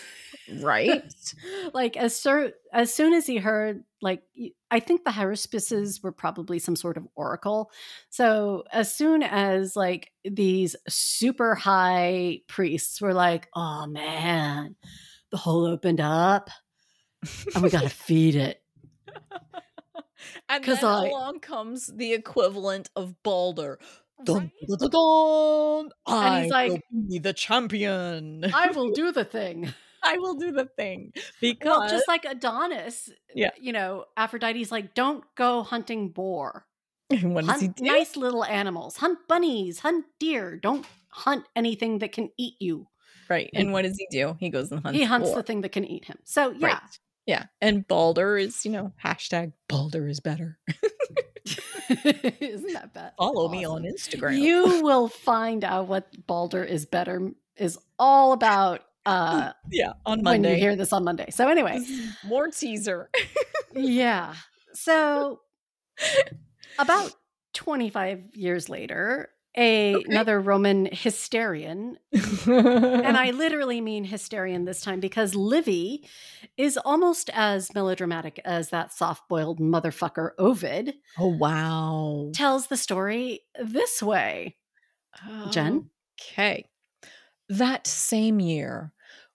[0.60, 1.04] Right?
[1.74, 2.26] like as
[2.74, 4.24] as soon as he heard like
[4.70, 7.72] I think the haruspices were probably some sort of oracle.
[8.10, 14.76] So as soon as like these super high priests were like, "Oh man,
[15.30, 16.50] the hole opened up
[17.54, 18.62] and we got to feed it."
[20.50, 23.80] and then I, along comes the equivalent of Balder.
[24.24, 28.46] Dun, dun, dun, dun, and he's like, "Be the champion.
[28.54, 29.74] I will do the thing."
[30.04, 34.93] I will do the thing because well, just like Adonis, yeah, you know, Aphrodite's like,
[34.93, 36.66] don't go hunting boar.
[37.22, 37.84] what hunt does he do?
[37.84, 38.97] Nice little animals.
[38.97, 39.80] Hunt bunnies.
[39.80, 40.58] Hunt deer.
[40.58, 42.88] Don't hunt anything that can eat you.
[43.30, 43.49] Right.
[43.54, 44.36] And, and what does he do?
[44.39, 44.97] He goes and hunts.
[44.97, 45.38] He hunts boar.
[45.38, 46.18] the thing that can eat him.
[46.24, 46.68] So yeah.
[46.68, 46.99] Right.
[47.26, 47.45] Yeah.
[47.62, 50.58] And Balder is, you know, hashtag Balder is better.
[51.89, 53.14] Isn't that bad?
[53.18, 53.58] Follow awesome.
[53.58, 54.39] me on Instagram.
[54.39, 60.49] You will find out what Balder is better is all about uh yeah on monday
[60.49, 61.30] when you hear this on monday.
[61.30, 61.80] So anyway.
[62.26, 63.10] More teaser.
[63.74, 64.34] Yeah.
[64.74, 65.41] So
[66.80, 67.14] about
[67.54, 70.06] 25 years later a, okay.
[70.08, 71.97] another roman hysterian
[72.47, 76.08] and i literally mean hysterian this time because livy
[76.56, 82.30] is almost as melodramatic as that soft-boiled motherfucker ovid oh wow.
[82.34, 84.56] tells the story this way.
[85.28, 85.89] Oh, Jenn?
[86.32, 86.70] Okay
[87.52, 88.93] that same year,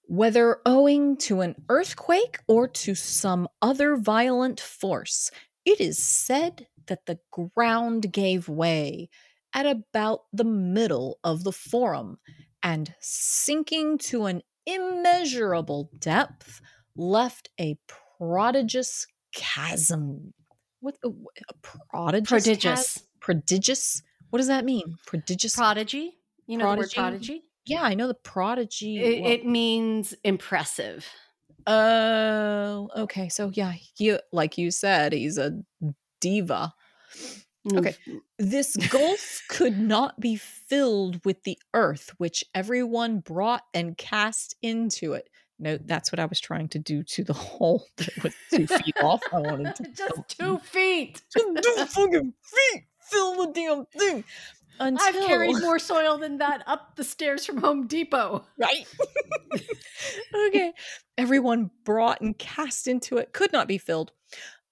[0.08, 5.30] whether owing to an earthquake or to some other violent force,
[5.64, 9.10] it is said that the ground gave way
[9.52, 12.18] at about the middle of the forum
[12.62, 16.60] and sinking to an immeasurable depth
[16.96, 17.76] left a
[18.18, 20.32] prodigious chasm.
[20.80, 22.28] What uh, a, a prodigious?
[22.28, 22.62] Prodigious.
[22.62, 23.02] Chasm?
[23.20, 24.02] Prodigious.
[24.30, 24.96] What does that mean?
[25.06, 25.54] Prodigious.
[25.54, 26.14] Prodigy.
[26.46, 26.94] You know prodigy?
[26.94, 27.42] the word prodigy?
[27.66, 28.98] Yeah, I know the prodigy.
[28.98, 31.06] It, well- it means impressive.
[31.66, 33.28] Oh, okay.
[33.28, 35.58] So yeah, he like you said, he's a
[36.20, 36.72] diva.
[37.74, 37.96] Okay.
[38.08, 38.18] Mm-hmm.
[38.38, 45.14] This gulf could not be filled with the earth which everyone brought and cast into
[45.14, 45.28] it.
[45.58, 48.96] No, that's what I was trying to do to the hole that was two feet
[49.02, 49.20] off.
[49.32, 51.22] I wanted to Just two feet.
[51.36, 54.24] just two fucking feet fill the damn thing.
[54.78, 58.44] Until I've carried more soil than that up the stairs from Home Depot.
[58.58, 58.86] right?
[60.48, 60.72] okay.
[61.16, 64.12] Everyone brought and cast into it could not be filled.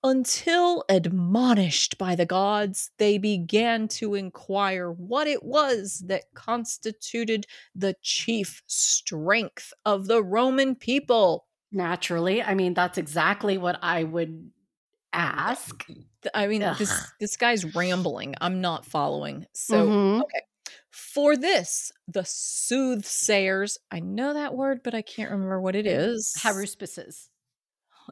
[0.02, 7.96] Until admonished by the gods, they began to inquire what it was that constituted the
[8.02, 11.46] chief strength of the Roman people.
[11.72, 14.50] Naturally, I mean that's exactly what I would
[15.14, 15.86] ask.
[16.34, 17.08] I mean, this Ugh.
[17.20, 18.34] this guy's rambling.
[18.40, 19.46] I'm not following.
[19.54, 20.22] So Mhm.
[20.90, 26.34] For this, the soothsayers, I know that word, but I can't remember what it is.
[26.38, 27.28] haruspices.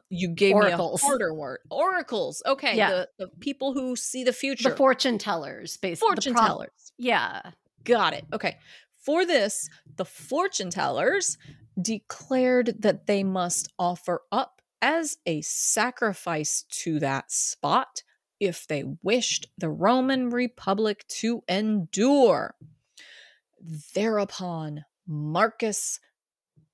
[0.09, 1.01] You gave Oracles.
[1.03, 1.59] me a harder word.
[1.69, 2.41] Oracles.
[2.45, 2.75] Okay.
[2.75, 2.89] Yeah.
[2.89, 4.69] The, the people who see the future.
[4.71, 6.07] The fortune tellers, basically.
[6.07, 6.93] fortune tellers.
[6.97, 7.41] Yeah.
[7.83, 8.25] Got it.
[8.33, 8.57] Okay.
[8.97, 11.37] For this, the fortune tellers
[11.79, 18.03] declared that they must offer up as a sacrifice to that spot
[18.37, 22.53] if they wished the Roman Republic to endure.
[23.95, 26.01] Thereupon, Marcus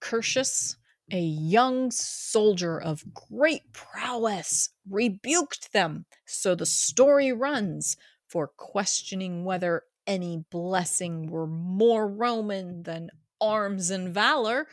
[0.01, 0.76] Curtius,
[1.12, 6.05] a young soldier of great prowess, rebuked them.
[6.26, 7.95] So the story runs
[8.28, 14.68] for questioning whether any blessing were more Roman than arms and valor.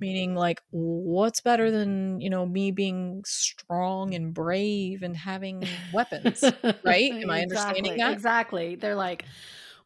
[0.00, 5.62] Meaning, like, what's better than, you know, me being strong and brave and having
[5.92, 6.42] weapons?
[6.84, 7.12] Right?
[7.12, 8.12] Am I understanding Exactly, that?
[8.12, 8.74] Exactly.
[8.74, 9.24] They're like,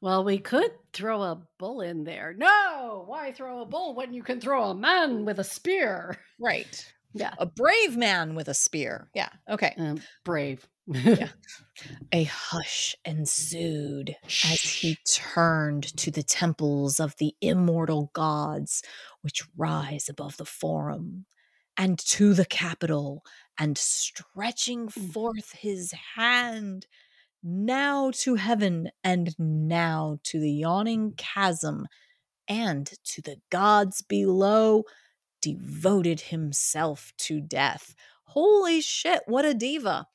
[0.01, 2.35] well, we could throw a bull in there.
[2.37, 6.17] No, why throw a bull when you can throw a man with a spear?
[6.41, 6.93] Right.
[7.13, 7.33] Yeah.
[7.39, 9.09] A brave man with a spear.
[9.15, 9.31] Yeah.
[9.49, 9.75] Okay.
[9.79, 10.67] Um, brave.
[10.87, 11.29] Yeah.
[12.13, 18.83] A hush ensued as he turned to the temples of the immortal gods
[19.23, 21.27] which rise above the forum,
[21.77, 23.25] and to the Capitol,
[23.59, 25.09] and stretching hmm.
[25.09, 26.87] forth his hand,
[27.43, 31.87] now to heaven, and now to the yawning chasm,
[32.49, 34.85] and to the gods below,
[35.43, 37.95] devoted himself to death.
[38.25, 40.07] Holy shit, what a diva!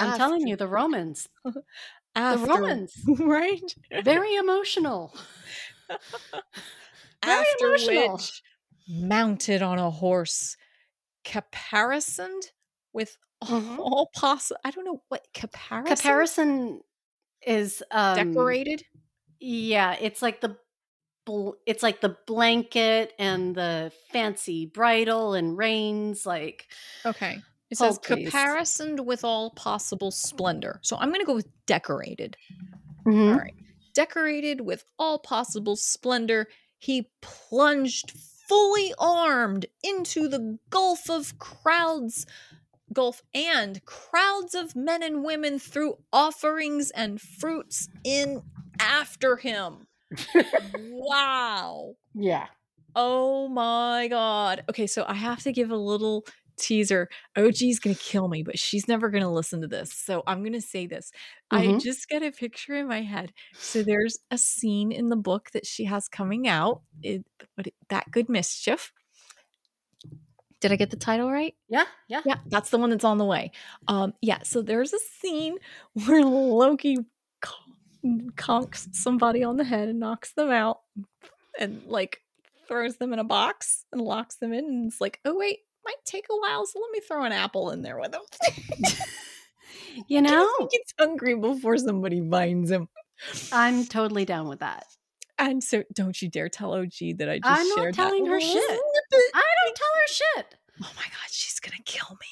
[0.00, 1.28] I'm telling you, the Romans,
[2.14, 3.76] after, the Romans, right?
[3.92, 5.14] very emotional.
[7.24, 8.18] Very After emotional.
[8.18, 8.42] which,
[8.88, 10.56] mounted on a horse,
[11.24, 12.52] caparisoned
[12.92, 13.78] with Mhm.
[13.78, 14.60] all possible.
[14.64, 15.94] I don't know what caparison.
[15.96, 16.80] Comparison
[17.46, 18.84] is um, decorated.
[19.40, 20.58] Yeah, it's like the
[21.26, 26.26] bl- it's like the blanket and the fancy bridle and reins.
[26.26, 26.68] Like
[27.04, 27.44] Okay.
[27.70, 30.80] It Hold, says caparisoned with all possible splendor.
[30.82, 32.36] So I'm going to go with decorated.
[33.06, 33.32] Mhm.
[33.32, 33.54] All right.
[33.94, 36.48] Decorated with all possible splendor,
[36.78, 38.12] he plunged
[38.48, 42.26] fully armed into the gulf of crowds,
[42.92, 48.42] gulf and crowds of men and women threw offerings and fruits in
[48.80, 49.86] after him.
[50.78, 51.94] wow.
[52.14, 52.46] yeah.
[52.96, 54.64] Oh my god.
[54.68, 56.24] Okay, so I have to give a little
[56.60, 57.08] teaser.
[57.36, 59.92] OG's gonna kill me, but she's never gonna listen to this.
[59.92, 61.10] So I'm gonna say this.
[61.50, 61.80] I Mhm.
[61.80, 63.32] just got a picture in my head.
[63.54, 66.82] So there's a scene in the book that she has coming out.
[67.02, 67.26] It-
[67.88, 68.92] that good mischief.
[70.60, 71.54] Did I get the title right?
[71.68, 72.20] Yeah, yeah.
[72.26, 73.50] Yeah, that's the one that's on the way.
[73.88, 75.56] Um, yeah, so there's a scene
[75.94, 76.98] where Loki
[78.36, 80.80] conks somebody on the head and knocks them out
[81.58, 82.22] and like
[82.68, 85.60] throws them in a box and locks them in and it's like, oh wait,
[85.90, 88.22] might take a while, so let me throw an apple in there with them.
[90.08, 92.88] You know, he gets hungry before somebody finds him.
[93.52, 94.84] I'm totally down with that.
[95.38, 98.30] And so don't you dare tell OG that I just I'm not shared telling that
[98.30, 98.62] her shit.
[98.64, 99.30] snippet.
[99.34, 100.54] I don't tell her shit.
[100.82, 102.26] Oh my god, she's gonna kill me.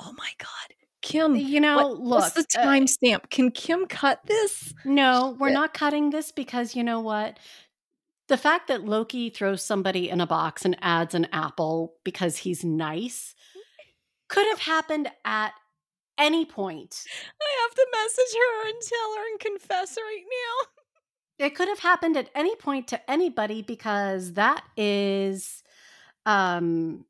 [0.00, 0.76] Oh my god.
[1.02, 2.20] Kim, You know, what- look.
[2.22, 3.28] what's the uh, timestamp?
[3.30, 4.72] Can Kim cut this?
[4.84, 5.54] No, we're Yeah.
[5.54, 7.38] not cutting this because you know what?
[8.28, 12.64] The fact that Loki throws somebody in a box and adds an apple because he's
[12.64, 13.34] nice
[14.28, 15.52] could have happened at
[16.18, 17.04] any point.
[17.40, 21.46] I have to message her and tell her and confess right now.
[21.46, 25.62] It could have happened at any point to anybody because that is
[26.26, 27.04] um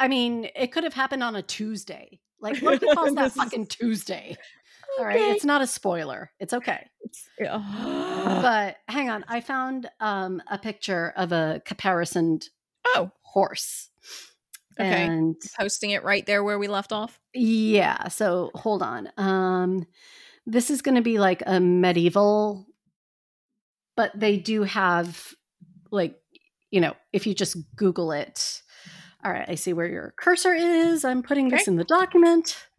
[0.00, 2.20] I mean, it could have happened on a Tuesday.
[2.40, 4.36] Like Loki calls that fucking Tuesday.
[4.98, 6.30] All right, it's not a spoiler.
[6.38, 6.88] It's okay.
[8.24, 12.48] But hang on, I found um, a picture of a caparisoned
[12.86, 13.90] oh, horse.
[14.78, 15.04] Okay.
[15.04, 17.20] And posting it right there where we left off.
[17.34, 19.08] yeah, so hold on.
[19.16, 19.86] Um,
[20.46, 22.66] this is going to be like a medieval,
[23.96, 25.34] but they do have
[25.90, 26.16] like,
[26.70, 28.62] you know, if you just Google it.
[29.24, 31.02] All right, I see where your cursor is.
[31.04, 32.66] I'm putting this in the document.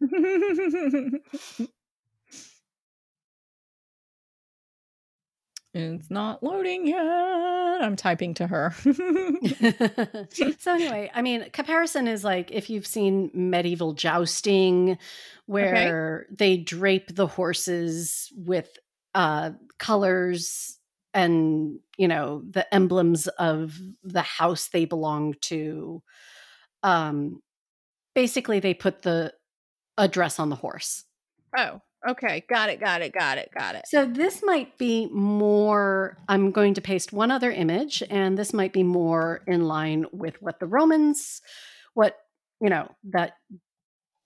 [5.76, 6.98] it's not loading yet.
[7.00, 8.74] I'm typing to her.
[10.58, 14.98] so anyway, I mean, caparison is like if you've seen medieval jousting,
[15.46, 18.78] where they drape the horses with
[19.14, 20.78] uh, colors
[21.14, 26.02] and you know the emblems of the house they belong to.
[26.82, 27.42] Um,
[28.14, 29.32] basically, they put the
[29.98, 31.04] address on the horse.
[31.56, 32.44] oh, okay.
[32.48, 32.80] Got it.
[32.80, 33.12] Got it.
[33.12, 33.50] Got it.
[33.56, 33.82] Got it.
[33.86, 36.16] So this might be more.
[36.28, 40.40] I'm going to paste one other image, and this might be more in line with
[40.40, 41.40] what the Romans,
[41.94, 42.16] what
[42.60, 43.32] you know, that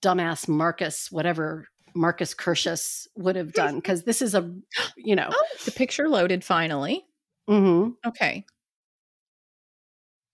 [0.03, 4.49] dumbass Marcus, whatever Marcus Curtius would have done, because this is a,
[4.95, 7.03] you know, Oh, the picture loaded finally.
[7.49, 7.93] mhm.
[8.07, 8.45] Okay.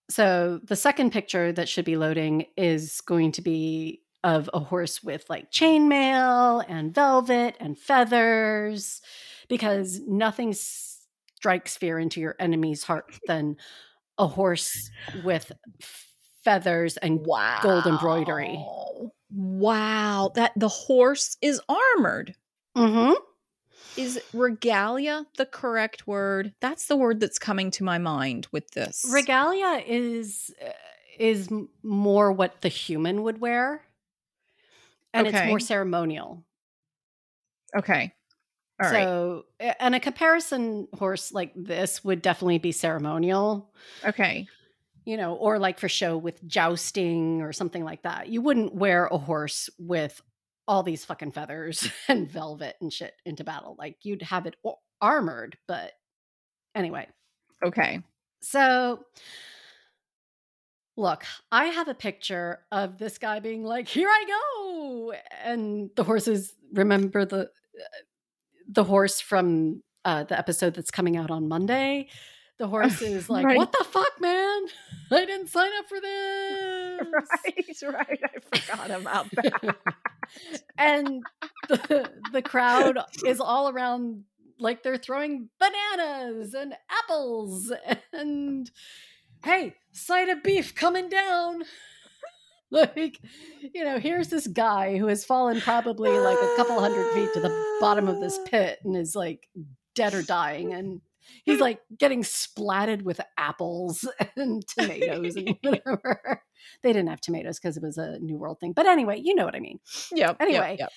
[0.09, 5.03] so the second picture that should be loading is going to be of a horse
[5.03, 9.01] with like chainmail and velvet and feathers
[9.47, 13.55] because nothing strikes fear into your enemy's heart than
[14.17, 14.89] a horse
[15.23, 15.51] with
[16.43, 17.59] feathers and Wow.
[17.61, 18.57] gold embroidery.
[19.31, 20.31] Wow.
[20.35, 22.35] That the horse is armored.
[22.75, 23.15] Mhm.
[23.95, 26.53] Is regalia the correct word?
[26.59, 29.05] That's the word that's coming to my mind with this.
[29.11, 30.69] regalia is uh,
[31.19, 31.49] is
[31.81, 33.81] more what the human would wear
[35.17, 36.43] and it's more ceremonial
[37.75, 38.13] okay.
[38.81, 39.03] All right.
[39.03, 43.73] so a- and a caparison horse like this would definitely be ceremonial
[44.05, 44.47] Okay.
[45.05, 49.07] you know or like for show with jousting or something like that you wouldn't wear
[49.07, 50.21] a horse with
[50.67, 54.55] all these fucking feathers and velvet and shit into battle like you'd have it
[55.01, 55.93] armored but
[56.75, 57.07] anyway
[57.65, 58.01] Okay.
[58.39, 58.99] So,
[60.97, 65.13] look, I have a picture of this guy being like, "Here I go,"
[65.43, 66.53] and the horses.
[66.73, 67.83] Remember the uh,
[68.67, 72.09] the horse from uh, the episode that's coming out on Monday.
[72.57, 73.57] The horse is like, Right.
[73.57, 74.61] "What the fuck, man?
[75.11, 78.19] I didn't sign up for this." Right, right.
[78.23, 79.75] I forgot about that.
[80.77, 81.23] and
[81.69, 84.23] the, the crowd is all around
[84.59, 87.71] like they're throwing bananas and apples
[88.11, 88.69] and
[89.43, 91.63] hey side of beef coming down
[92.71, 93.19] like
[93.73, 97.39] you know here's this guy who has fallen probably like a couple hundred feet to
[97.39, 99.47] the bottom of this pit and is like
[99.95, 101.01] dead or dying and
[101.43, 106.41] he's like getting splatted with apples and tomatoes and whatever
[106.83, 109.45] they didn't have tomatoes because it was a new world thing but anyway you know
[109.45, 109.79] what i mean
[110.13, 110.33] Yeah.
[110.39, 110.71] Anyway.
[110.71, 110.91] Yep, yep.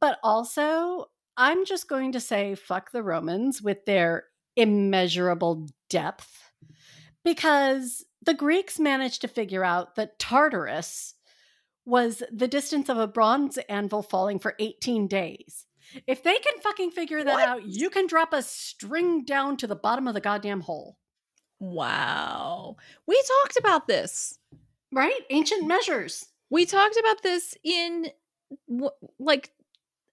[0.00, 1.06] but also,
[1.36, 4.24] I'm just going to say fuck the Romans with their
[4.56, 6.47] immeasurable depth
[7.24, 11.14] because the Greeks managed to figure out that Tartarus
[11.84, 15.66] was the distance of a bronze anvil falling for 18 days.
[16.06, 17.48] If they can fucking figure that What?
[17.48, 20.98] out, you can drop a string down to the bottom of the goddamn hole.
[21.60, 22.76] Wow.
[23.06, 24.38] We talked about this.
[24.92, 25.20] Right?
[25.30, 26.26] Ancient measures.
[26.50, 28.08] We talked about this in
[29.18, 29.50] like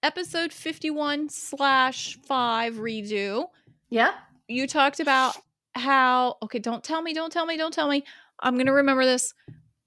[0.02, 3.46] episode 51 slash 5 redo.
[3.90, 4.14] Yep.
[4.48, 5.36] You talked about
[5.76, 8.04] how, okay, don't tell me, don't tell me, don't tell me.
[8.40, 9.32] I'm to remember this.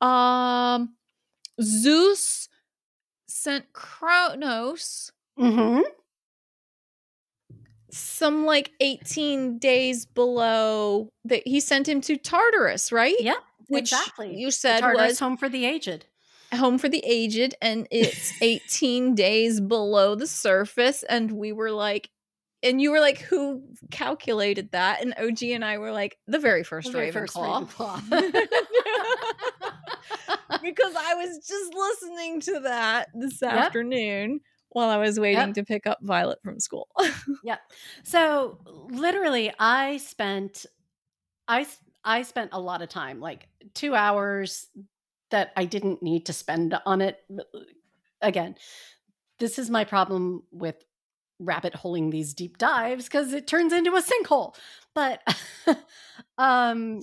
[0.02, 0.96] Um,
[1.62, 2.48] Zeus
[3.28, 5.82] sent Kronos Mm-hmm.
[7.92, 13.16] some like 18 days below that he sent him to Tartarus, right?
[13.20, 13.38] Yep.
[13.70, 14.36] Which exactly.
[14.36, 16.06] you said Tartarus was home for the aged.
[16.54, 22.10] home for the aged and it's 18 days below the surface and we were like
[22.64, 26.64] and you were like who calculated that and og and i were like the very
[26.64, 28.48] first The very ravenclaw, first Ravenclaw.
[30.62, 35.54] because i was just listening to that this afternoon while i was waiting Yep.
[35.56, 36.88] to pick up violet from school
[37.44, 37.58] Yeah.
[38.04, 38.60] So
[38.90, 40.66] literally, I spent
[41.48, 41.66] I
[42.04, 44.68] I spent a lot of time, like two hours
[45.32, 47.20] that I didn't need to spend on it.
[47.32, 47.44] Uh,
[48.22, 48.56] again,
[49.40, 50.76] this is my problem with
[51.40, 54.56] rabbit holing these deep dives because it turns into a sinkhole.
[54.94, 55.22] But
[56.38, 57.02] um,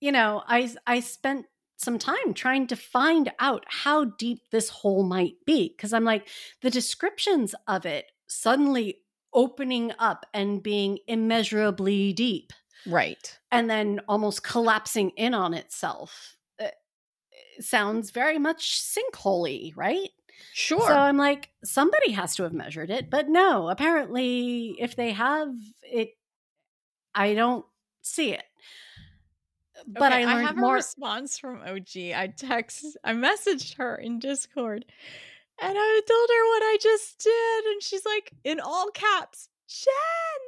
[0.00, 1.46] you know, I I spent
[1.78, 6.28] some time trying to find out how deep this hole might be because I'm like
[6.62, 8.98] the descriptions of it suddenly
[9.34, 12.52] opening up and being immeasurably deep
[12.86, 13.38] Right.
[13.52, 16.36] and then almost collapsing in on itself.
[16.58, 16.68] Uh,
[17.60, 20.10] sounds very much sinkholey, right?
[20.52, 20.80] Sure.
[20.80, 25.48] So I'm like, somebody has to have measured it, but no, apparently, if they have
[25.82, 26.10] it,
[27.14, 27.64] I don't
[28.02, 28.44] see it.
[29.86, 30.74] But Okay, I learned have a more.
[30.74, 31.96] response from OG.
[32.14, 34.84] I text, I messaged her in Discord,
[35.60, 40.40] and I told her what I just did, and she's like, in all caps, Jenn,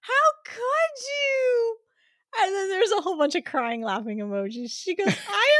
[0.00, 1.76] how could you?
[2.42, 4.70] And then there's a whole bunch of crying, laughing emojis.
[4.72, 5.10] She goes, I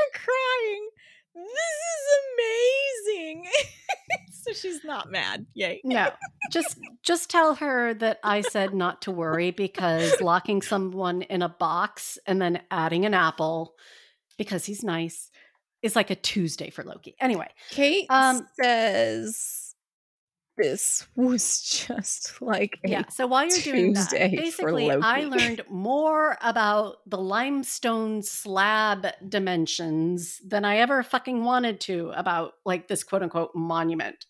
[0.02, 0.88] am crying.
[1.34, 3.46] This is amazing.
[4.32, 5.46] so she's not mad.
[5.54, 5.80] Yay.
[5.84, 6.10] no,
[6.52, 11.48] just just tell her that I said not to worry because locking someone in a
[11.48, 13.74] box and then adding an apple
[14.38, 15.30] because he's nice
[15.82, 17.14] is like a Tuesday for Loki.
[17.20, 19.73] Anyway, Cait Um, says
[20.56, 23.04] this was just like yeah.
[23.08, 30.64] So while you're doing that, basically, I learned more about the limestone slab dimensions than
[30.64, 34.26] I ever fucking wanted to about like this quote unquote monument.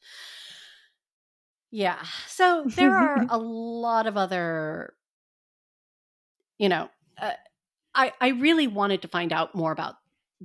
[1.70, 2.02] Yeah.
[2.28, 4.94] So there are a lot of other,
[6.58, 6.88] you know,
[7.20, 7.32] uh,
[7.94, 9.96] I I really wanted to find out more about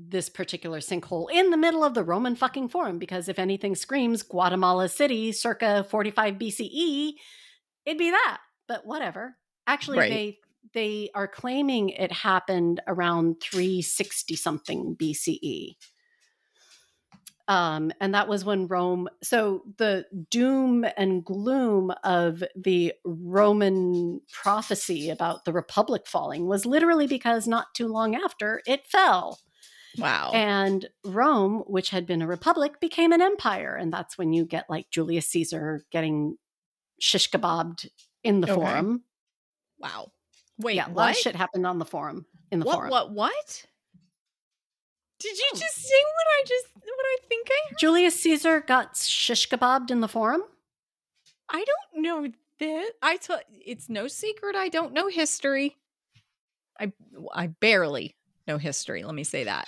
[0.08, 4.24] this particular sinkhole in the middle of the Roman fucking Forum because if anything screams
[4.24, 7.14] Guatemala City circa 45 BCE,
[7.86, 8.40] it'd be that.
[8.68, 9.36] But whatever.
[9.68, 10.10] Actually, Right.
[10.10, 10.38] they
[10.74, 15.76] they are claiming it happened around 360 something BCE.
[17.48, 19.10] Um, and that was when Rome.
[19.24, 27.08] So the doom and gloom of the Roman prophecy about the Republic falling was literally
[27.08, 29.40] because not too long after it fell.
[29.98, 30.32] Wow.
[30.34, 33.76] And Rome, which had been a republic, became an empire.
[33.76, 36.38] And that's when you get like Julius Caesar getting
[37.00, 37.88] shish kebabbed
[38.24, 38.56] in the Okay.
[38.62, 39.04] forum.
[39.80, 40.12] wow.
[40.60, 41.10] Wait, yeah, a lot what?
[41.12, 42.26] of shit happened on the forum.
[42.52, 42.90] In the what, forum.
[42.92, 43.12] what?
[43.12, 43.66] What?
[45.20, 45.58] Did you Oh.
[45.58, 47.78] just say what I just what I think I heard?
[47.80, 50.44] Julius Caesar got shish kebabbed in the forum?
[51.50, 52.28] I don't know
[52.60, 52.92] this.
[53.02, 55.78] I thought it's no secret I don't know history.
[56.80, 56.92] I
[57.34, 58.16] I barely
[58.48, 59.04] know history.
[59.04, 59.68] Let me say that.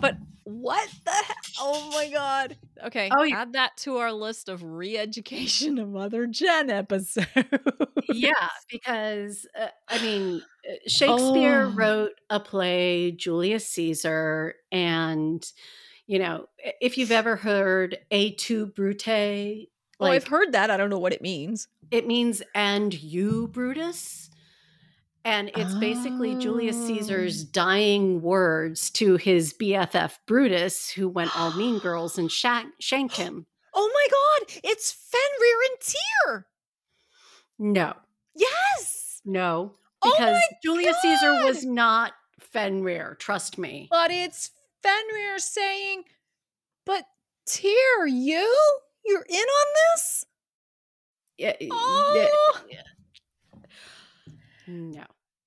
[0.00, 2.56] But what the he- Oh my god.
[2.84, 3.42] Okay, Oh, yeah.
[3.42, 7.28] add that to our list of re-education of Mother Jenn episodes.
[8.08, 11.72] yeah, because uh, I mean, uh, Shakespeare Oh.
[11.74, 15.44] wrote a play, Julius Caesar, and
[16.08, 16.46] you know,
[16.80, 19.68] if you've ever heard "Et tu Brute," like
[20.00, 20.70] well, I've heard that.
[20.70, 21.68] I don't know what it means.
[21.92, 24.28] it means "and you, Brutus."
[25.24, 26.86] And it's basically Julius Oh.
[26.88, 33.16] Caesar's dying words to his BFF Brutus, who went all mean girls and shank- shanked
[33.16, 33.46] him.
[33.74, 36.46] Oh my god, it's Fenrir and Tyr.
[37.58, 37.94] No,
[38.34, 39.20] Yes.
[39.24, 43.16] no, Oh because my Julius Caesar was not Fenrir.
[43.20, 43.86] Trust me.
[43.90, 44.50] But it's
[44.82, 46.04] Fenrir saying,
[46.84, 47.04] "But
[47.46, 48.78] Tyr, you?
[49.04, 50.26] You're in on this?"
[51.38, 52.54] Yeah, yeah, Oh.
[54.66, 55.04] No.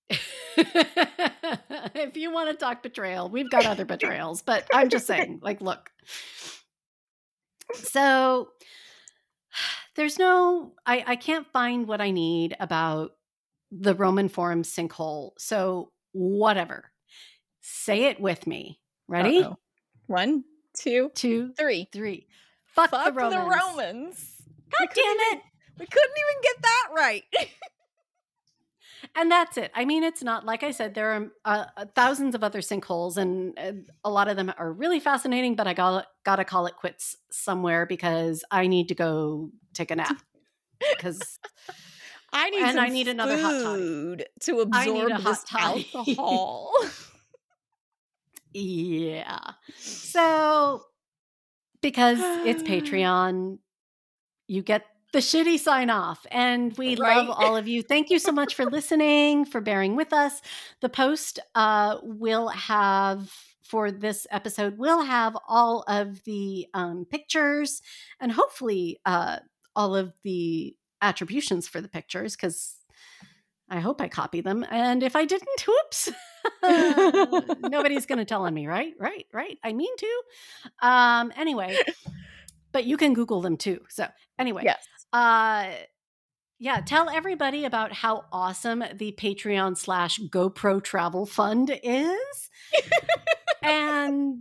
[0.58, 5.62] if you want to talk betrayal, we've got other betrayals, but I'm just saying, like,
[5.62, 5.92] look.
[7.74, 8.50] So
[9.96, 13.12] there's no, I, I can't find what I need about
[13.72, 15.32] the Roman Forum sinkhole.
[15.38, 16.92] So whatever.
[17.62, 18.80] Say it with me.
[19.08, 19.44] Ready?
[19.44, 19.58] Uh-oh.
[20.08, 20.44] One,
[20.78, 21.88] two, Two, three.
[21.92, 22.28] three.
[22.66, 23.44] Fuck, Fuck the Romans.
[23.44, 24.32] the Romans.
[24.78, 25.42] God damn it.
[25.80, 27.24] We couldn't even get that right.
[29.14, 29.72] And that's it.
[29.76, 30.96] I mean, it's not like I said.
[30.96, 33.74] There are uh, uh, thousands of other sinkholes, and uh,
[34.04, 35.56] a lot of them are really fascinating.
[35.56, 39.92] But I got got to call it quits somewhere because I need to go take
[39.92, 40.18] a nap.
[40.98, 41.40] Because
[42.34, 44.26] I need And I need another hot toddy.
[44.42, 45.90] to absorb this toddy.
[45.96, 46.74] alcohol.
[48.54, 49.40] yeah,
[49.78, 50.84] so
[51.82, 53.60] because it's Patreon,
[54.48, 54.84] you get
[55.14, 57.82] the shitty sign off, and we love all of you.
[57.82, 60.42] Thank you so much for listening, for bearing with us.
[60.82, 63.32] The post uh, will have
[63.66, 67.82] for this episode will have all of the um, pictures
[68.20, 69.40] and hopefully uh,
[69.76, 72.76] all of the attributions for the pictures because
[73.70, 74.66] I hope I copy them.
[74.70, 76.12] And if I didn't, whoops.
[77.62, 78.94] Nobody's going to tell on me, right?
[79.00, 79.58] Right, right.
[79.64, 80.22] I mean to.
[80.88, 81.76] Um, anyway,
[82.72, 83.82] but you can Google them too.
[83.90, 84.08] So,
[84.38, 84.86] anyway, yes.
[85.16, 85.72] Uh,
[86.60, 92.50] yeah, tell everybody about how awesome the Patreon slash GoPro Travel Fund is,
[93.64, 94.40] and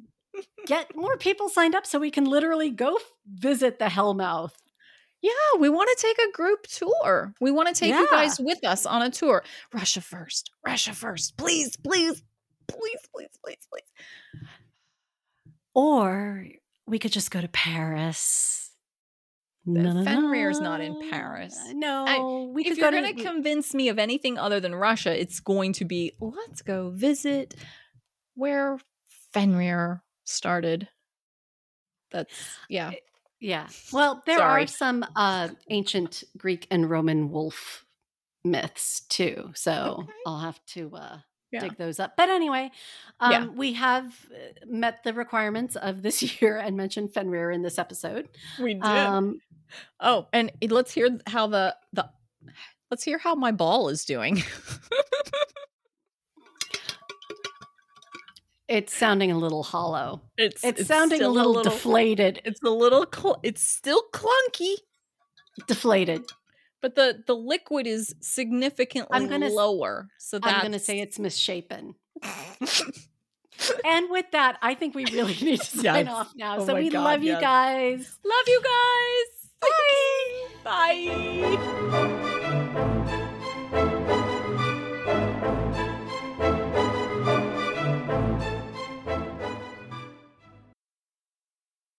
[0.66, 4.50] get more people signed up so we can literally go f- visit the Hellmouth.
[5.22, 5.30] Yeah,
[5.60, 7.34] we want to take a group tour.
[7.40, 9.44] We want to take you guys with us on a tour.
[9.72, 10.50] Russia first.
[10.66, 11.36] Russia first.
[11.36, 12.20] Please, please,
[12.66, 14.42] please, please, please, please.
[15.72, 16.46] Or
[16.86, 18.63] we could just go to Paris.
[19.66, 21.10] Na, na, Fenrir's not in.
[21.10, 21.58] Paris.
[21.72, 25.18] No, we if could you're going to to convince me of anything other than Russia,
[25.18, 27.54] it's going to be let's go visit
[28.34, 28.78] where
[29.32, 30.88] Fenrir started.
[32.10, 32.32] That's
[32.68, 32.92] yeah.
[33.40, 33.68] Yeah.
[33.92, 34.64] Well, there Sorry.
[34.64, 37.84] are some uh, ancient Greek and Roman wolf
[38.44, 39.50] myths too.
[39.54, 40.12] So Okay.
[40.26, 41.18] I'll have to uh,
[41.54, 41.60] Yeah.
[41.60, 42.14] dig those up.
[42.16, 42.70] But anyway,
[43.20, 43.46] um, Yeah.
[43.46, 44.36] we have uh,
[44.66, 48.28] met the requirements of this year and mentioned Fenrir in this episode.
[48.60, 48.84] We did.
[48.84, 49.40] Um,
[50.00, 52.08] oh, and let's hear how the the
[52.90, 54.42] let's hear how my ball is doing.
[58.68, 60.22] it's sounding a little hollow.
[60.38, 62.40] it's It's, sounding a still little, deflated.
[62.44, 64.74] It's a little cl- it's still clunky,
[65.68, 66.22] Deflated.
[66.84, 70.08] But the the liquid is significantly I'm gonna lower.
[70.18, 71.94] So that's I'm going to say it's misshapen.
[73.84, 76.08] And with that, I think we really need to sign Yes.
[76.08, 76.58] off now.
[76.58, 78.18] Oh so we God, love you guys.
[78.24, 79.68] Love you guys.
[80.64, 81.56] Bye.
[81.92, 82.10] Bye.